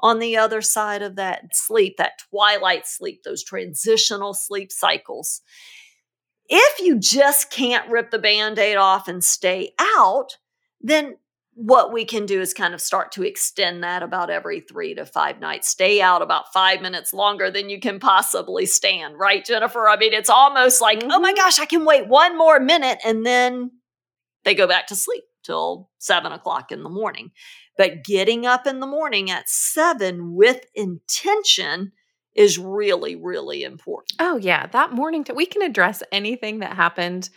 on 0.00 0.18
the 0.18 0.36
other 0.36 0.62
side 0.62 1.02
of 1.02 1.16
that 1.16 1.54
sleep, 1.54 1.96
that 1.96 2.20
twilight 2.30 2.86
sleep, 2.86 3.22
those 3.22 3.42
transitional 3.42 4.34
sleep 4.34 4.70
cycles. 4.70 5.40
If 6.48 6.80
you 6.80 6.98
just 6.98 7.50
can't 7.50 7.90
rip 7.90 8.10
the 8.10 8.18
band 8.18 8.58
aid 8.58 8.76
off 8.76 9.08
and 9.08 9.22
stay 9.22 9.74
out, 9.78 10.38
then 10.80 11.16
what 11.60 11.92
we 11.92 12.04
can 12.04 12.24
do 12.24 12.40
is 12.40 12.54
kind 12.54 12.72
of 12.72 12.80
start 12.80 13.10
to 13.10 13.24
extend 13.24 13.82
that 13.82 14.04
about 14.04 14.30
every 14.30 14.60
three 14.60 14.94
to 14.94 15.04
five 15.04 15.40
nights. 15.40 15.68
Stay 15.68 16.00
out 16.00 16.22
about 16.22 16.52
five 16.52 16.80
minutes 16.80 17.12
longer 17.12 17.50
than 17.50 17.68
you 17.68 17.80
can 17.80 17.98
possibly 17.98 18.64
stand, 18.64 19.18
right, 19.18 19.44
Jennifer? 19.44 19.88
I 19.88 19.96
mean, 19.96 20.12
it's 20.12 20.30
almost 20.30 20.80
like, 20.80 21.02
oh 21.02 21.18
my 21.18 21.32
mm-hmm. 21.32 21.36
gosh, 21.36 21.58
I 21.58 21.66
can 21.66 21.84
wait 21.84 22.06
one 22.06 22.38
more 22.38 22.60
minute 22.60 23.00
and 23.04 23.26
then 23.26 23.72
they 24.44 24.54
go 24.54 24.68
back 24.68 24.86
to 24.86 24.94
sleep 24.94 25.24
till 25.42 25.90
seven 25.98 26.30
o'clock 26.30 26.70
in 26.70 26.84
the 26.84 26.88
morning. 26.88 27.32
But 27.78 28.04
getting 28.04 28.44
up 28.44 28.66
in 28.66 28.80
the 28.80 28.86
morning 28.86 29.30
at 29.30 29.48
seven 29.48 30.34
with 30.34 30.66
intention 30.74 31.92
is 32.34 32.58
really, 32.58 33.16
really 33.16 33.62
important. 33.62 34.12
Oh, 34.20 34.36
yeah. 34.36 34.66
That 34.66 34.92
morning, 34.92 35.24
t- 35.24 35.32
we 35.32 35.46
can 35.46 35.62
address 35.62 36.02
anything 36.12 36.58
that 36.58 36.76
happened, 36.76 37.30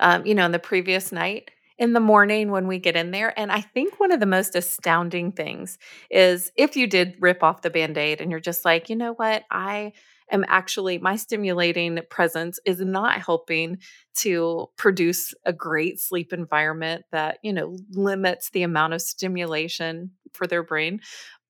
um, 0.00 0.26
you 0.26 0.34
know, 0.34 0.44
in 0.44 0.52
the 0.52 0.58
previous 0.58 1.10
night 1.12 1.50
in 1.78 1.92
the 1.92 2.00
morning 2.00 2.50
when 2.50 2.66
we 2.66 2.78
get 2.78 2.96
in 2.96 3.10
there. 3.10 3.36
And 3.38 3.50
I 3.50 3.60
think 3.60 3.98
one 3.98 4.12
of 4.12 4.20
the 4.20 4.26
most 4.26 4.54
astounding 4.54 5.32
things 5.32 5.78
is 6.10 6.52
if 6.56 6.76
you 6.76 6.86
did 6.86 7.16
rip 7.20 7.42
off 7.42 7.62
the 7.62 7.70
band 7.70 7.98
aid 7.98 8.20
and 8.20 8.30
you're 8.30 8.40
just 8.40 8.64
like, 8.64 8.88
you 8.90 8.96
know 8.96 9.12
what, 9.14 9.44
I 9.50 9.92
am 10.30 10.44
actually 10.48 10.98
my 10.98 11.16
stimulating 11.16 11.98
presence 12.10 12.58
is 12.64 12.80
not 12.80 13.20
helping 13.20 13.78
to 14.16 14.66
produce 14.76 15.34
a 15.44 15.52
great 15.52 16.00
sleep 16.00 16.32
environment 16.32 17.04
that 17.12 17.38
you 17.42 17.52
know 17.52 17.76
limits 17.90 18.50
the 18.50 18.62
amount 18.62 18.94
of 18.94 19.02
stimulation 19.02 20.10
for 20.32 20.46
their 20.46 20.62
brain 20.62 21.00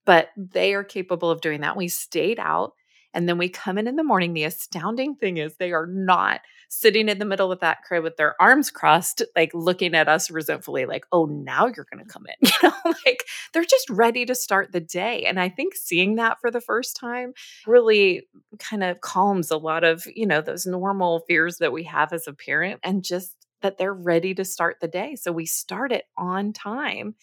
but 0.04 0.30
they 0.36 0.74
are 0.74 0.84
capable 0.84 1.30
of 1.30 1.40
doing 1.40 1.62
that. 1.62 1.76
We 1.76 1.88
stayed 1.88 2.38
out 2.38 2.74
and 3.14 3.28
then 3.28 3.38
we 3.38 3.48
come 3.48 3.78
in 3.78 3.86
in 3.86 3.96
the 3.96 4.04
morning. 4.04 4.34
The 4.34 4.44
astounding 4.44 5.14
thing 5.14 5.38
is 5.38 5.56
they 5.56 5.72
are 5.72 5.86
not 5.86 6.40
sitting 6.68 7.08
in 7.08 7.18
the 7.18 7.24
middle 7.24 7.52
of 7.52 7.60
that 7.60 7.82
crib 7.84 8.02
with 8.02 8.16
their 8.16 8.40
arms 8.42 8.70
crossed, 8.70 9.22
like 9.36 9.52
looking 9.54 9.94
at 9.94 10.08
us 10.08 10.30
resentfully, 10.30 10.86
like, 10.86 11.04
oh, 11.12 11.26
now 11.26 11.66
you're 11.66 11.86
going 11.90 12.04
to 12.04 12.10
come 12.10 12.26
in. 12.26 12.50
You 12.62 12.70
know, 12.70 12.94
like 13.06 13.24
they're 13.52 13.64
just 13.64 13.90
ready 13.90 14.24
to 14.26 14.34
start 14.34 14.72
the 14.72 14.80
day. 14.80 15.24
And 15.24 15.38
I 15.38 15.48
think 15.48 15.74
seeing 15.74 16.16
that 16.16 16.40
for 16.40 16.50
the 16.50 16.60
first 16.60 16.96
time 16.96 17.34
really 17.66 18.26
kind 18.58 18.82
of 18.82 19.00
calms 19.00 19.50
a 19.50 19.56
lot 19.56 19.84
of, 19.84 20.06
you 20.14 20.26
know, 20.26 20.40
those 20.40 20.66
normal 20.66 21.20
fears 21.28 21.58
that 21.58 21.72
we 21.72 21.84
have 21.84 22.12
as 22.12 22.26
a 22.26 22.32
parent 22.32 22.80
and 22.82 23.04
just 23.04 23.36
that 23.64 23.78
they're 23.78 23.94
ready 23.94 24.34
to 24.34 24.44
start 24.44 24.76
the 24.80 24.88
day. 24.88 25.16
So 25.16 25.32
we 25.32 25.46
start 25.46 25.90
it 25.90 26.04
on 26.16 26.52
time 26.52 27.14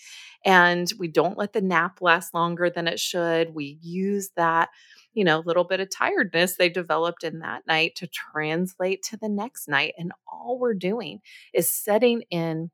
and 0.43 0.91
we 0.97 1.07
don't 1.07 1.37
let 1.37 1.53
the 1.53 1.61
nap 1.61 1.99
last 2.01 2.33
longer 2.33 2.69
than 2.69 2.87
it 2.87 2.99
should. 2.99 3.53
We 3.53 3.77
use 3.81 4.31
that 4.35 4.69
you 5.13 5.23
know, 5.23 5.43
little 5.45 5.63
bit 5.63 5.79
of 5.79 5.89
tiredness 5.89 6.55
they 6.55 6.69
developed 6.69 7.23
in 7.23 7.39
that 7.39 7.65
night 7.67 7.95
to 7.95 8.07
translate 8.07 9.03
to 9.03 9.17
the 9.17 9.29
next 9.29 9.67
night. 9.67 9.93
And 9.97 10.11
all 10.31 10.59
we're 10.59 10.73
doing 10.73 11.19
is 11.53 11.69
setting 11.69 12.23
in 12.29 12.71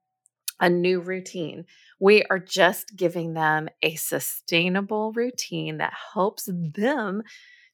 a 0.59 0.69
new 0.69 0.99
routine. 0.99 1.65
We 1.99 2.23
are 2.29 2.39
just 2.39 2.95
giving 2.95 3.33
them 3.33 3.69
a 3.83 3.95
sustainable 3.95 5.11
routine 5.13 5.77
that 5.77 5.93
helps 6.13 6.49
them 6.51 7.23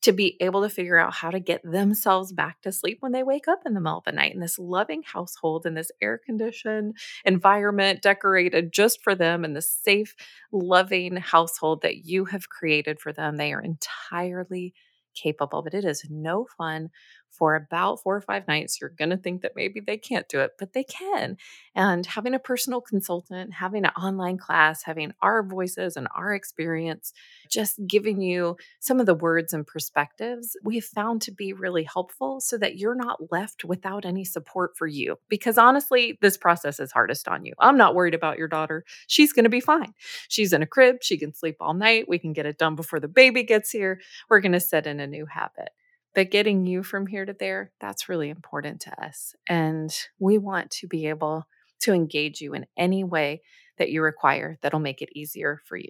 to 0.04 0.12
be 0.12 0.38
able 0.42 0.62
to 0.62 0.70
figure 0.70 0.98
out 0.98 1.14
how 1.14 1.32
to 1.32 1.40
get 1.40 1.62
themselves 1.64 2.32
back 2.32 2.62
to 2.62 2.72
sleep 2.72 2.98
when 3.00 3.14
they 3.14 3.24
wake 3.24 3.48
up 3.48 3.62
in 3.66 3.74
the 3.74 3.80
middle 3.80 4.00
of 4.00 4.04
the 4.04 4.12
night 4.12 4.34
in 4.34 4.42
this 4.42 4.60
loving 4.60 5.02
household 5.02 5.66
in 5.66 5.74
this 5.74 5.92
air 6.02 6.20
conditioned 6.24 6.96
environment 7.26 8.02
decorated 8.02 8.74
just 8.74 9.02
for 9.02 9.16
them 9.16 9.46
in 9.46 9.54
this 9.54 9.70
safe, 9.70 10.16
loving 10.52 11.16
household 11.16 11.82
that 11.82 12.06
you 12.06 12.26
have 12.26 12.50
created 12.50 13.00
for 13.00 13.14
them. 13.14 13.38
They 13.38 13.54
are 13.54 13.62
entirely 13.62 14.74
capable, 15.16 15.62
but 15.62 15.74
it 15.74 15.86
is 15.86 16.06
no 16.10 16.48
fun 16.58 16.90
for 17.34 17.56
about 17.56 18.02
four 18.02 18.16
or 18.16 18.22
five 18.22 18.48
nights. 18.48 18.80
You're 18.80 18.90
going 18.92 19.10
to 19.10 19.18
think 19.18 19.42
that 19.42 19.56
maybe 19.56 19.80
they 19.80 19.98
can't 19.98 20.30
do 20.30 20.40
it, 20.40 20.52
but 20.60 20.74
they 20.74 20.84
can. 20.84 21.38
And 21.76 22.06
having 22.06 22.34
a 22.34 22.40
personal 22.40 22.80
consultant, 22.80 23.54
having 23.54 23.86
an 23.86 23.92
online 23.92 24.38
class, 24.38 24.84
having 24.84 25.14
our 25.22 25.44
voices 25.44 25.98
and 25.98 26.08
our 26.16 26.34
experience, 26.34 27.12
just 27.50 27.80
giving 27.88 28.22
you 28.22 28.58
some 28.80 29.00
of 29.00 29.06
the 29.06 29.16
words 29.16 29.54
and 29.54 29.66
perspectives, 29.66 30.56
we 30.64 30.76
have 30.76 30.86
found 30.86 31.22
to 31.24 31.32
be 31.32 31.54
really 31.54 31.84
helpful 31.84 32.40
so 32.40 32.58
that 32.58 32.78
you're 32.78 32.96
not 32.96 33.32
left 33.32 33.66
without 33.66 34.06
any 34.06 34.24
support 34.24 34.78
for 34.78 34.88
you. 34.88 35.18
Because 35.30 35.58
honestly, 35.58 36.18
this 36.22 36.38
process 36.38 36.80
is 36.80 36.92
hardest 36.92 37.28
on 37.28 37.46
you. 37.46 37.54
I'm 37.60 37.78
not 37.78 37.96
worried 37.96 38.14
about 38.14 38.38
your 38.38 38.48
daughter. 38.48 38.86
She's 39.08 39.34
going 39.34 39.46
to 39.46 39.50
be 39.50 39.60
fine. 39.60 39.94
She's 40.30 40.54
in 40.54 40.62
a 40.62 40.68
crib. 40.68 40.98
She 41.02 41.18
can 41.18 41.34
sleep 41.34 41.58
all 41.60 41.74
night. 41.74 42.08
We 42.08 42.20
can 42.20 42.34
get 42.34 42.46
it 42.46 42.58
done 42.58 42.76
before 42.76 43.00
the 43.00 43.08
baby 43.08 43.44
gets 43.44 43.72
here. 43.72 44.00
We're 44.30 44.42
going 44.42 44.52
to 44.52 44.60
set 44.60 44.88
in 44.88 45.00
a 45.00 45.08
new 45.08 45.26
habit. 45.26 45.70
But 46.16 46.30
getting 46.30 46.66
you 46.66 46.84
from 46.84 47.08
here 47.08 47.26
to 47.26 47.34
there, 47.34 47.72
that's 47.82 48.08
really 48.08 48.30
important 48.30 48.82
to 48.82 49.04
us. 49.04 49.34
And 49.50 49.92
we 50.20 50.38
want 50.38 50.70
to 50.72 50.88
be 50.88 51.08
able 51.08 51.48
to 51.82 51.94
engage 51.94 52.40
you 52.40 52.54
in 52.54 52.66
any 52.78 53.04
way 53.04 53.42
that 53.78 53.90
you 53.90 54.02
require 54.04 54.58
that'll 54.62 54.80
make 54.80 55.02
it 55.02 55.10
easier 55.16 55.62
for 55.66 55.76
you. 55.76 55.90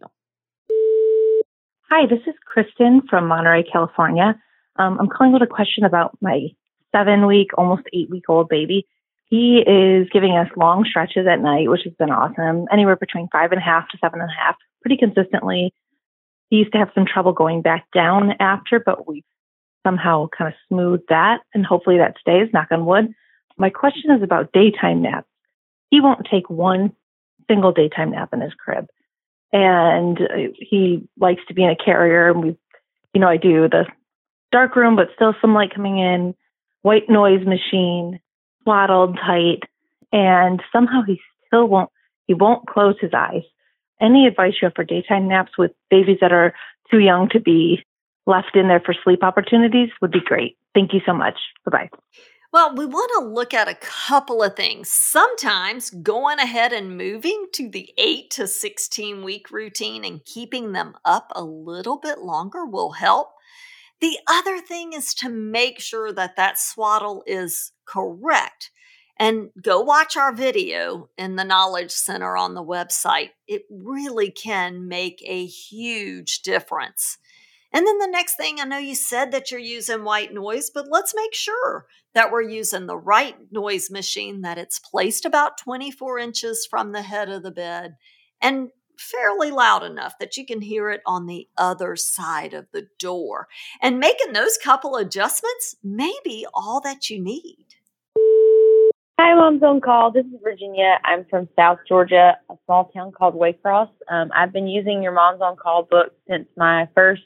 Hi, 1.89 2.07
this 2.07 2.21
is 2.25 2.33
Kristen 2.45 3.01
from 3.09 3.27
Monterey, 3.27 3.63
California. 3.63 4.35
Um, 4.77 4.97
I'm 4.99 5.09
calling 5.09 5.33
with 5.33 5.43
a 5.43 5.47
question 5.47 5.83
about 5.83 6.17
my 6.21 6.47
seven 6.95 7.27
week, 7.27 7.49
almost 7.57 7.83
eight 7.93 8.09
week 8.09 8.23
old 8.29 8.47
baby. 8.47 8.87
He 9.25 9.57
is 9.59 10.07
giving 10.11 10.37
us 10.37 10.47
long 10.55 10.85
stretches 10.89 11.27
at 11.27 11.41
night, 11.41 11.69
which 11.69 11.81
has 11.83 11.93
been 11.99 12.11
awesome, 12.11 12.65
anywhere 12.71 12.95
between 12.95 13.27
five 13.31 13.51
and 13.51 13.59
a 13.59 13.63
half 13.63 13.89
to 13.89 13.97
seven 13.99 14.21
and 14.21 14.29
a 14.29 14.43
half, 14.43 14.55
pretty 14.81 14.97
consistently. 14.97 15.73
He 16.49 16.57
used 16.57 16.71
to 16.71 16.77
have 16.77 16.91
some 16.95 17.05
trouble 17.05 17.33
going 17.33 17.61
back 17.61 17.85
down 17.93 18.33
after, 18.39 18.79
but 18.79 19.07
we 19.07 19.23
somehow 19.83 20.27
kind 20.35 20.47
of 20.47 20.53
smooth 20.67 21.01
that, 21.09 21.41
and 21.53 21.65
hopefully 21.65 21.97
that 21.97 22.15
stays, 22.19 22.49
knock 22.53 22.67
on 22.71 22.85
wood. 22.85 23.13
My 23.57 23.69
question 23.69 24.11
is 24.11 24.23
about 24.23 24.51
daytime 24.51 25.01
naps. 25.01 25.27
He 25.89 26.01
won't 26.01 26.27
take 26.29 26.49
one 26.49 26.93
single 27.47 27.71
daytime 27.71 28.11
nap 28.11 28.29
in 28.33 28.41
his 28.41 28.53
crib. 28.53 28.87
And 29.51 30.19
uh, 30.19 30.51
he 30.57 31.07
likes 31.19 31.41
to 31.47 31.53
be 31.53 31.63
in 31.63 31.69
a 31.69 31.75
carrier, 31.75 32.29
and 32.29 32.43
we, 32.43 32.57
you 33.13 33.21
know, 33.21 33.27
I 33.27 33.37
do 33.37 33.69
the 33.69 33.85
dark 34.51 34.75
room, 34.75 34.95
but 34.95 35.09
still 35.13 35.35
some 35.39 35.53
light 35.53 35.73
coming 35.75 35.99
in, 35.99 36.33
white 36.81 37.09
noise 37.09 37.45
machine, 37.45 38.19
swaddled 38.63 39.17
tight, 39.17 39.61
and 40.11 40.61
somehow 40.71 41.03
he 41.03 41.19
still 41.47 41.65
won't 41.65 41.89
he 42.25 42.33
won't 42.33 42.67
close 42.67 42.95
his 43.01 43.11
eyes. 43.13 43.43
Any 44.01 44.25
advice 44.27 44.53
you 44.61 44.67
have 44.67 44.75
for 44.75 44.83
daytime 44.83 45.27
naps 45.27 45.57
with 45.57 45.71
babies 45.89 46.17
that 46.21 46.31
are 46.31 46.53
too 46.89 46.99
young 46.99 47.29
to 47.29 47.39
be 47.39 47.85
left 48.25 48.55
in 48.55 48.67
there 48.67 48.81
for 48.83 48.95
sleep 49.03 49.23
opportunities 49.23 49.89
would 50.01 50.11
be 50.11 50.21
great. 50.21 50.57
Thank 50.73 50.93
you 50.93 51.01
so 51.05 51.13
much. 51.13 51.37
Bye 51.65 51.71
bye. 51.71 51.89
Well, 52.53 52.75
we 52.75 52.85
want 52.85 53.11
to 53.17 53.25
look 53.25 53.51
at 53.51 53.67
a 53.67 53.73
couple 53.73 54.43
of 54.43 54.55
things. 54.55 54.87
Sometimes 54.87 55.89
going 55.89 56.37
ahead 56.37 56.71
and 56.71 56.95
moving 56.95 57.47
to 57.53 57.67
the 57.67 57.91
8 57.97 58.29
to 58.29 58.47
16 58.47 59.23
week 59.23 59.49
routine 59.49 60.05
and 60.05 60.23
keeping 60.23 60.71
them 60.71 60.93
up 61.03 61.31
a 61.35 61.43
little 61.43 61.97
bit 61.97 62.19
longer 62.19 62.63
will 62.63 62.91
help. 62.91 63.29
The 64.01 64.19
other 64.27 64.59
thing 64.59 64.93
is 64.93 65.15
to 65.15 65.29
make 65.29 65.79
sure 65.79 66.13
that 66.13 66.35
that 66.35 66.59
swaddle 66.59 67.23
is 67.25 67.71
correct. 67.85 68.69
And 69.17 69.49
go 69.59 69.81
watch 69.81 70.15
our 70.15 70.31
video 70.31 71.09
in 71.17 71.35
the 71.35 71.43
Knowledge 71.43 71.91
Center 71.91 72.37
on 72.37 72.53
the 72.53 72.63
website. 72.63 73.31
It 73.47 73.63
really 73.71 74.29
can 74.29 74.87
make 74.87 75.23
a 75.25 75.45
huge 75.45 76.41
difference. 76.41 77.17
And 77.73 77.87
then 77.87 77.97
the 77.97 78.07
next 78.07 78.35
thing, 78.35 78.59
I 78.59 78.65
know 78.65 78.77
you 78.77 78.93
said 78.93 79.31
that 79.31 79.49
you're 79.49 79.59
using 79.59 80.03
white 80.03 80.31
noise, 80.31 80.69
but 80.69 80.85
let's 80.91 81.15
make 81.15 81.33
sure 81.33 81.87
that 82.13 82.31
we're 82.31 82.43
using 82.43 82.85
the 82.85 82.97
right 82.97 83.35
noise 83.51 83.89
machine, 83.89 84.41
that 84.41 84.59
it's 84.59 84.77
placed 84.77 85.25
about 85.25 85.57
24 85.57 86.19
inches 86.19 86.67
from 86.69 86.91
the 86.91 87.01
head 87.01 87.29
of 87.29 87.41
the 87.41 87.51
bed, 87.51 87.95
and 88.39 88.69
fairly 88.99 89.49
loud 89.49 89.83
enough 89.83 90.13
that 90.19 90.37
you 90.37 90.45
can 90.45 90.61
hear 90.61 90.91
it 90.91 91.01
on 91.07 91.25
the 91.25 91.47
other 91.57 91.95
side 91.95 92.53
of 92.53 92.67
the 92.73 92.87
door. 92.99 93.47
And 93.81 93.99
making 93.99 94.33
those 94.33 94.57
couple 94.57 94.95
adjustments 94.95 95.75
may 95.83 96.13
be 96.23 96.45
all 96.53 96.79
that 96.81 97.09
you 97.09 97.19
need. 97.19 97.65
Hi, 99.19 99.33
Mom's 99.35 99.63
on 99.63 99.81
Call. 99.81 100.11
This 100.11 100.25
is 100.25 100.39
Virginia. 100.43 100.99
I'm 101.05 101.25
from 101.29 101.47
South 101.55 101.79
Georgia, 101.87 102.37
a 102.49 102.55
small 102.65 102.91
town 102.93 103.11
called 103.11 103.35
Waycross. 103.35 103.89
Um, 104.09 104.31
I've 104.35 104.51
been 104.51 104.67
using 104.67 105.01
your 105.01 105.11
Mom's 105.11 105.41
on 105.41 105.55
Call 105.55 105.83
book 105.83 106.13
since 106.27 106.47
my 106.55 106.87
first 106.93 107.21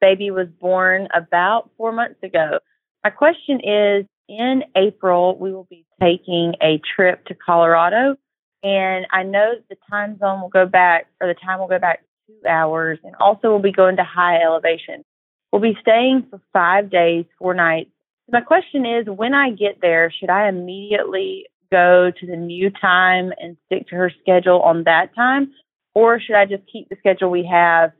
baby 0.00 0.30
was 0.30 0.48
born 0.60 1.08
about 1.14 1.70
four 1.76 1.92
months 1.92 2.22
ago. 2.22 2.58
My 3.04 3.10
question 3.10 3.60
is 3.60 4.06
in 4.28 4.64
April, 4.76 5.38
we 5.38 5.52
will 5.52 5.66
be 5.70 5.86
taking 6.00 6.54
a 6.62 6.80
trip 6.94 7.24
to 7.26 7.34
Colorado 7.34 8.16
and 8.62 9.06
I 9.12 9.22
know 9.22 9.54
the 9.68 9.76
time 9.88 10.18
zone 10.18 10.40
will 10.40 10.48
go 10.48 10.66
back, 10.66 11.06
or 11.20 11.28
the 11.28 11.34
time 11.34 11.60
will 11.60 11.68
go 11.68 11.78
back 11.78 12.02
two 12.26 12.48
hours, 12.48 12.98
and 13.04 13.14
also 13.20 13.48
we'll 13.50 13.60
be 13.60 13.72
going 13.72 13.96
to 13.96 14.04
high 14.04 14.42
elevation. 14.42 15.04
We'll 15.52 15.62
be 15.62 15.78
staying 15.80 16.26
for 16.28 16.40
five 16.52 16.90
days, 16.90 17.24
four 17.38 17.54
nights. 17.54 17.90
My 18.30 18.40
question 18.40 18.84
is 18.84 19.06
when 19.06 19.32
I 19.32 19.50
get 19.50 19.80
there, 19.80 20.12
should 20.18 20.28
I 20.28 20.48
immediately 20.48 21.46
go 21.70 22.10
to 22.10 22.26
the 22.26 22.36
new 22.36 22.70
time 22.70 23.32
and 23.38 23.56
stick 23.66 23.88
to 23.88 23.96
her 23.96 24.12
schedule 24.20 24.60
on 24.60 24.84
that 24.84 25.14
time? 25.14 25.52
Or 25.94 26.20
should 26.20 26.36
I 26.36 26.44
just 26.44 26.64
keep 26.70 26.88
the 26.88 26.96
schedule 26.98 27.30
we 27.30 27.48
have 27.50 27.92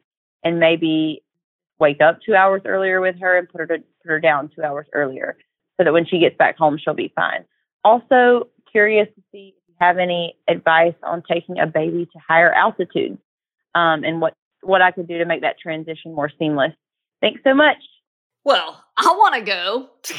and 0.45 0.61
maybe 0.61 1.23
wake 1.81 2.01
up 2.01 2.19
two 2.25 2.35
hours 2.35 2.63
earlier 2.65 3.01
with 3.01 3.17
her 3.21 3.39
and 3.39 3.49
put 3.49 3.61
her 3.61 3.67
to, 3.67 3.79
put 3.79 4.11
her 4.11 4.21
down 4.21 4.51
two 4.55 4.63
hours 4.63 4.87
earlier 4.93 5.37
so 5.77 5.85
that 5.85 5.93
when 5.93 6.07
she 6.07 6.19
gets 6.19 6.37
back 6.37 6.57
home 6.57 6.79
she'll 6.83 6.95
be 6.95 7.13
fine. 7.15 7.45
Also 7.85 8.49
curious 8.71 9.09
to 9.15 9.23
see 9.33 9.55
if 9.57 9.69
you 9.69 9.75
have 9.81 9.99
any 9.99 10.35
advice 10.49 10.95
on 11.03 11.23
taking 11.31 11.59
a 11.59 11.67
baby 11.67 12.07
to 12.13 12.19
higher 12.27 12.53
altitudes 12.53 13.19
um, 13.75 14.05
and 14.05 14.21
what, 14.21 14.35
what 14.63 14.83
I 14.83 14.91
could 14.91 15.09
do 15.09 15.19
to 15.19 15.25
make 15.25 15.43
that 15.43 15.59
transition 15.59 16.15
more 16.15 16.31
seamless. 16.39 16.73
Thanks 17.21 17.41
so 17.45 17.55
much. 17.55 17.79
Well, 18.45 18.83
I 18.97 19.07
want 19.19 19.35
to 19.35 19.41
go 19.43 19.91
to 20.03 20.15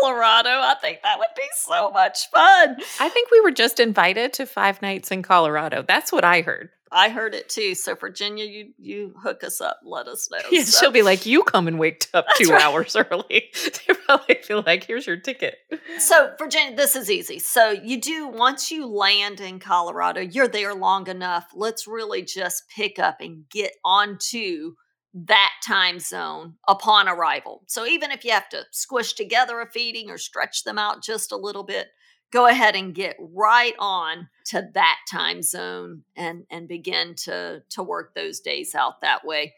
Colorado. 0.00 0.50
I 0.50 0.74
think 0.80 1.00
that 1.02 1.18
would 1.18 1.28
be 1.36 1.42
so 1.54 1.90
much 1.90 2.30
fun. 2.30 2.76
I 2.98 3.08
think 3.08 3.30
we 3.30 3.40
were 3.40 3.50
just 3.50 3.78
invited 3.78 4.32
to 4.34 4.46
five 4.46 4.80
nights 4.80 5.10
in 5.10 5.22
Colorado. 5.22 5.84
That's 5.86 6.10
what 6.10 6.24
I 6.24 6.40
heard. 6.40 6.70
I 6.92 7.08
heard 7.10 7.34
it 7.34 7.48
too. 7.48 7.74
So 7.74 7.94
Virginia, 7.94 8.44
you 8.44 8.72
you 8.78 9.14
hook 9.22 9.44
us 9.44 9.60
up. 9.60 9.80
Let 9.84 10.08
us 10.08 10.30
know. 10.32 10.38
Yeah, 10.50 10.64
so. 10.64 10.80
she'll 10.80 10.90
be 10.92 11.02
like, 11.02 11.26
"You 11.26 11.42
come 11.42 11.68
and 11.68 11.78
wake 11.78 12.06
up 12.14 12.26
two 12.36 12.50
right. 12.50 12.62
hours 12.62 12.96
early." 12.96 13.50
they 13.88 13.94
probably 14.06 14.36
feel 14.36 14.62
like, 14.66 14.84
"Here's 14.84 15.06
your 15.06 15.16
ticket." 15.16 15.58
So 15.98 16.32
Virginia, 16.38 16.76
this 16.76 16.96
is 16.96 17.10
easy. 17.10 17.38
So 17.38 17.70
you 17.70 18.00
do 18.00 18.28
once 18.28 18.70
you 18.70 18.86
land 18.86 19.40
in 19.40 19.58
Colorado, 19.58 20.20
you're 20.20 20.48
there 20.48 20.74
long 20.74 21.08
enough. 21.08 21.48
Let's 21.54 21.86
really 21.86 22.22
just 22.22 22.68
pick 22.68 22.98
up 22.98 23.20
and 23.20 23.48
get 23.50 23.72
onto 23.84 24.74
that 25.14 25.52
time 25.66 25.98
zone 25.98 26.54
upon 26.68 27.08
arrival. 27.08 27.62
So 27.66 27.86
even 27.86 28.10
if 28.10 28.24
you 28.24 28.32
have 28.32 28.48
to 28.50 28.64
squish 28.72 29.14
together 29.14 29.60
a 29.60 29.66
feeding 29.70 30.10
or 30.10 30.18
stretch 30.18 30.64
them 30.64 30.78
out 30.78 31.02
just 31.02 31.32
a 31.32 31.36
little 31.36 31.64
bit, 31.64 31.88
go 32.30 32.46
ahead 32.46 32.76
and 32.76 32.94
get 32.94 33.16
right 33.18 33.74
on 33.78 34.28
to 34.46 34.68
that 34.74 34.98
time 35.10 35.42
zone 35.42 36.02
and 36.16 36.44
and 36.50 36.68
begin 36.68 37.14
to 37.14 37.62
to 37.70 37.82
work 37.82 38.14
those 38.14 38.40
days 38.40 38.74
out 38.74 39.00
that 39.00 39.24
way. 39.24 39.54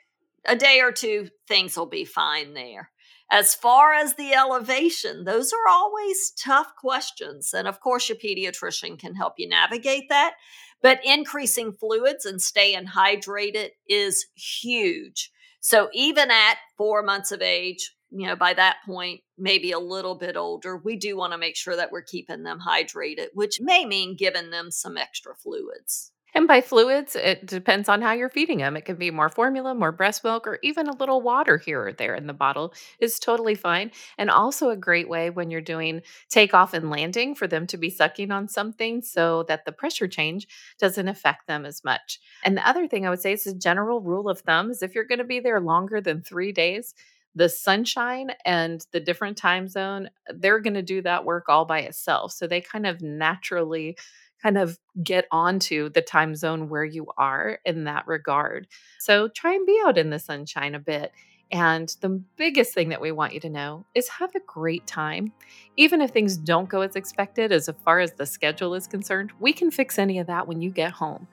A 0.46 0.56
day 0.56 0.80
or 0.80 0.92
two 0.92 1.28
things 1.46 1.76
will 1.76 1.86
be 1.86 2.04
fine 2.04 2.54
there. 2.54 2.90
As 3.30 3.54
far 3.54 3.92
as 3.92 4.14
the 4.14 4.32
elevation 4.32 5.24
those 5.24 5.52
are 5.52 5.68
always 5.70 6.32
tough 6.32 6.74
questions 6.76 7.54
and 7.54 7.68
of 7.68 7.80
course 7.80 8.08
your 8.08 8.18
pediatrician 8.18 8.98
can 8.98 9.14
help 9.14 9.34
you 9.38 9.48
navigate 9.48 10.08
that 10.08 10.34
but 10.82 11.04
increasing 11.04 11.72
fluids 11.72 12.24
and 12.24 12.40
staying 12.40 12.86
hydrated 12.86 13.70
is 13.88 14.26
huge. 14.34 15.30
So 15.60 15.90
even 15.92 16.30
at 16.30 16.56
4 16.78 17.02
months 17.02 17.32
of 17.32 17.42
age 17.42 17.94
you 18.10 18.26
know, 18.26 18.36
by 18.36 18.54
that 18.54 18.78
point, 18.84 19.20
maybe 19.38 19.72
a 19.72 19.78
little 19.78 20.14
bit 20.14 20.36
older, 20.36 20.76
we 20.76 20.96
do 20.96 21.16
want 21.16 21.32
to 21.32 21.38
make 21.38 21.56
sure 21.56 21.76
that 21.76 21.92
we're 21.92 22.02
keeping 22.02 22.42
them 22.42 22.60
hydrated, 22.66 23.28
which 23.34 23.60
may 23.60 23.84
mean 23.84 24.16
giving 24.16 24.50
them 24.50 24.70
some 24.70 24.96
extra 24.96 25.34
fluids. 25.34 26.12
And 26.34 26.46
by 26.46 26.60
fluids, 26.60 27.16
it 27.16 27.46
depends 27.46 27.88
on 27.88 28.02
how 28.02 28.12
you're 28.12 28.28
feeding 28.28 28.58
them. 28.58 28.76
It 28.76 28.84
can 28.84 28.96
be 28.96 29.10
more 29.10 29.28
formula, 29.28 29.74
more 29.74 29.92
breast 29.92 30.22
milk, 30.22 30.46
or 30.46 30.58
even 30.62 30.88
a 30.88 30.96
little 30.96 31.20
water 31.20 31.58
here 31.58 31.86
or 31.86 31.92
there 31.92 32.14
in 32.14 32.26
the 32.26 32.32
bottle 32.32 32.72
is 33.00 33.18
totally 33.18 33.54
fine. 33.54 33.90
And 34.16 34.30
also 34.30 34.70
a 34.70 34.76
great 34.76 35.08
way 35.08 35.30
when 35.30 35.50
you're 35.50 35.60
doing 35.60 36.02
takeoff 36.28 36.72
and 36.72 36.90
landing 36.90 37.34
for 37.34 37.48
them 37.48 37.66
to 37.68 37.76
be 37.76 37.90
sucking 37.90 38.30
on 38.30 38.48
something 38.48 39.02
so 39.02 39.44
that 39.48 39.64
the 39.64 39.72
pressure 39.72 40.06
change 40.06 40.46
doesn't 40.78 41.08
affect 41.08 41.46
them 41.48 41.66
as 41.66 41.82
much. 41.82 42.20
And 42.44 42.56
the 42.56 42.68
other 42.68 42.86
thing 42.86 43.06
I 43.06 43.10
would 43.10 43.20
say 43.20 43.32
is 43.32 43.46
a 43.46 43.54
general 43.54 44.00
rule 44.00 44.28
of 44.28 44.40
thumb 44.40 44.70
is 44.70 44.82
if 44.82 44.94
you're 44.94 45.04
going 45.04 45.18
to 45.18 45.24
be 45.24 45.40
there 45.40 45.60
longer 45.60 46.00
than 46.00 46.22
three 46.22 46.52
days, 46.52 46.94
the 47.34 47.48
sunshine 47.48 48.32
and 48.44 48.84
the 48.92 49.00
different 49.00 49.36
time 49.36 49.68
zone, 49.68 50.10
they're 50.34 50.60
going 50.60 50.74
to 50.74 50.82
do 50.82 51.02
that 51.02 51.24
work 51.24 51.48
all 51.48 51.64
by 51.64 51.80
itself. 51.80 52.32
So 52.32 52.46
they 52.46 52.60
kind 52.60 52.86
of 52.86 53.00
naturally 53.00 53.96
kind 54.42 54.58
of 54.58 54.78
get 55.02 55.26
onto 55.30 55.90
the 55.90 56.00
time 56.00 56.34
zone 56.34 56.68
where 56.68 56.84
you 56.84 57.06
are 57.18 57.58
in 57.64 57.84
that 57.84 58.06
regard. 58.06 58.66
So 58.98 59.28
try 59.28 59.54
and 59.54 59.66
be 59.66 59.80
out 59.84 59.98
in 59.98 60.10
the 60.10 60.18
sunshine 60.18 60.74
a 60.74 60.80
bit. 60.80 61.12
And 61.52 61.94
the 62.00 62.22
biggest 62.36 62.74
thing 62.74 62.90
that 62.90 63.00
we 63.00 63.10
want 63.10 63.34
you 63.34 63.40
to 63.40 63.50
know 63.50 63.84
is 63.94 64.08
have 64.08 64.34
a 64.34 64.40
great 64.46 64.86
time. 64.86 65.32
Even 65.76 66.00
if 66.00 66.10
things 66.10 66.36
don't 66.36 66.68
go 66.68 66.80
as 66.80 66.94
expected, 66.94 67.50
as 67.50 67.68
far 67.84 67.98
as 67.98 68.12
the 68.12 68.24
schedule 68.24 68.74
is 68.74 68.86
concerned, 68.86 69.32
we 69.40 69.52
can 69.52 69.70
fix 69.70 69.98
any 69.98 70.20
of 70.20 70.28
that 70.28 70.46
when 70.46 70.62
you 70.62 70.70
get 70.70 70.92
home 70.92 71.26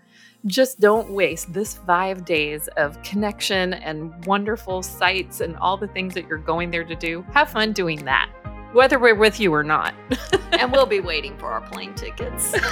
just 0.47 0.79
don't 0.79 1.12
waste 1.12 1.53
this 1.53 1.75
five 1.75 2.25
days 2.25 2.67
of 2.77 3.01
connection 3.03 3.73
and 3.73 4.25
wonderful 4.25 4.81
sights 4.81 5.41
and 5.41 5.55
all 5.57 5.77
the 5.77 5.88
things 5.88 6.13
that 6.13 6.27
you're 6.27 6.38
going 6.38 6.71
there 6.71 6.83
to 6.83 6.95
do. 6.95 7.23
Have 7.33 7.49
fun 7.49 7.73
doing 7.73 8.05
that, 8.05 8.29
whether 8.73 8.97
we're 8.97 9.15
with 9.15 9.39
you 9.39 9.53
or 9.53 9.63
not. 9.63 9.93
and 10.53 10.71
we'll 10.71 10.86
be 10.86 10.99
waiting 10.99 11.38
for 11.38 11.47
our 11.47 11.62
plane 11.62 11.93
tickets. 11.93 12.55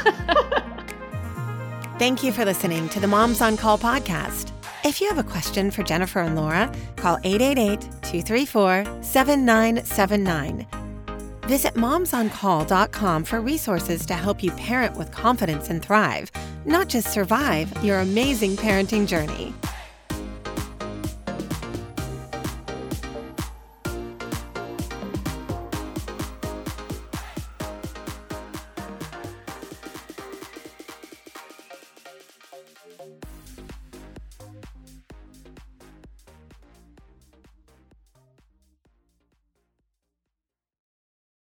Thank 1.99 2.23
you 2.23 2.31
for 2.31 2.43
listening 2.43 2.89
to 2.89 2.99
the 2.99 3.07
Moms 3.07 3.41
on 3.41 3.55
Call 3.57 3.77
podcast. 3.77 4.51
If 4.83 4.99
you 5.01 5.07
have 5.07 5.17
a 5.17 5.23
question 5.23 5.71
for 5.71 5.83
Jennifer 5.83 6.19
and 6.19 6.35
Laura, 6.35 6.71
call 6.95 7.17
888 7.23 7.81
234 8.01 9.03
7979 9.03 10.67
Visit 11.47 11.75
momsoncall.com 11.75 13.23
for 13.23 13.39
resources 13.39 14.05
to 14.07 14.15
help 14.15 14.41
you 14.41 14.49
parent 14.51 14.97
with 14.97 15.11
confidence 15.11 15.69
and 15.69 15.79
thrive, 15.81 16.31
not 16.65 16.87
just 16.87 17.13
survive 17.13 17.71
your 17.83 17.99
amazing 17.99 18.55
parenting 18.55 19.07
journey. 19.07 19.53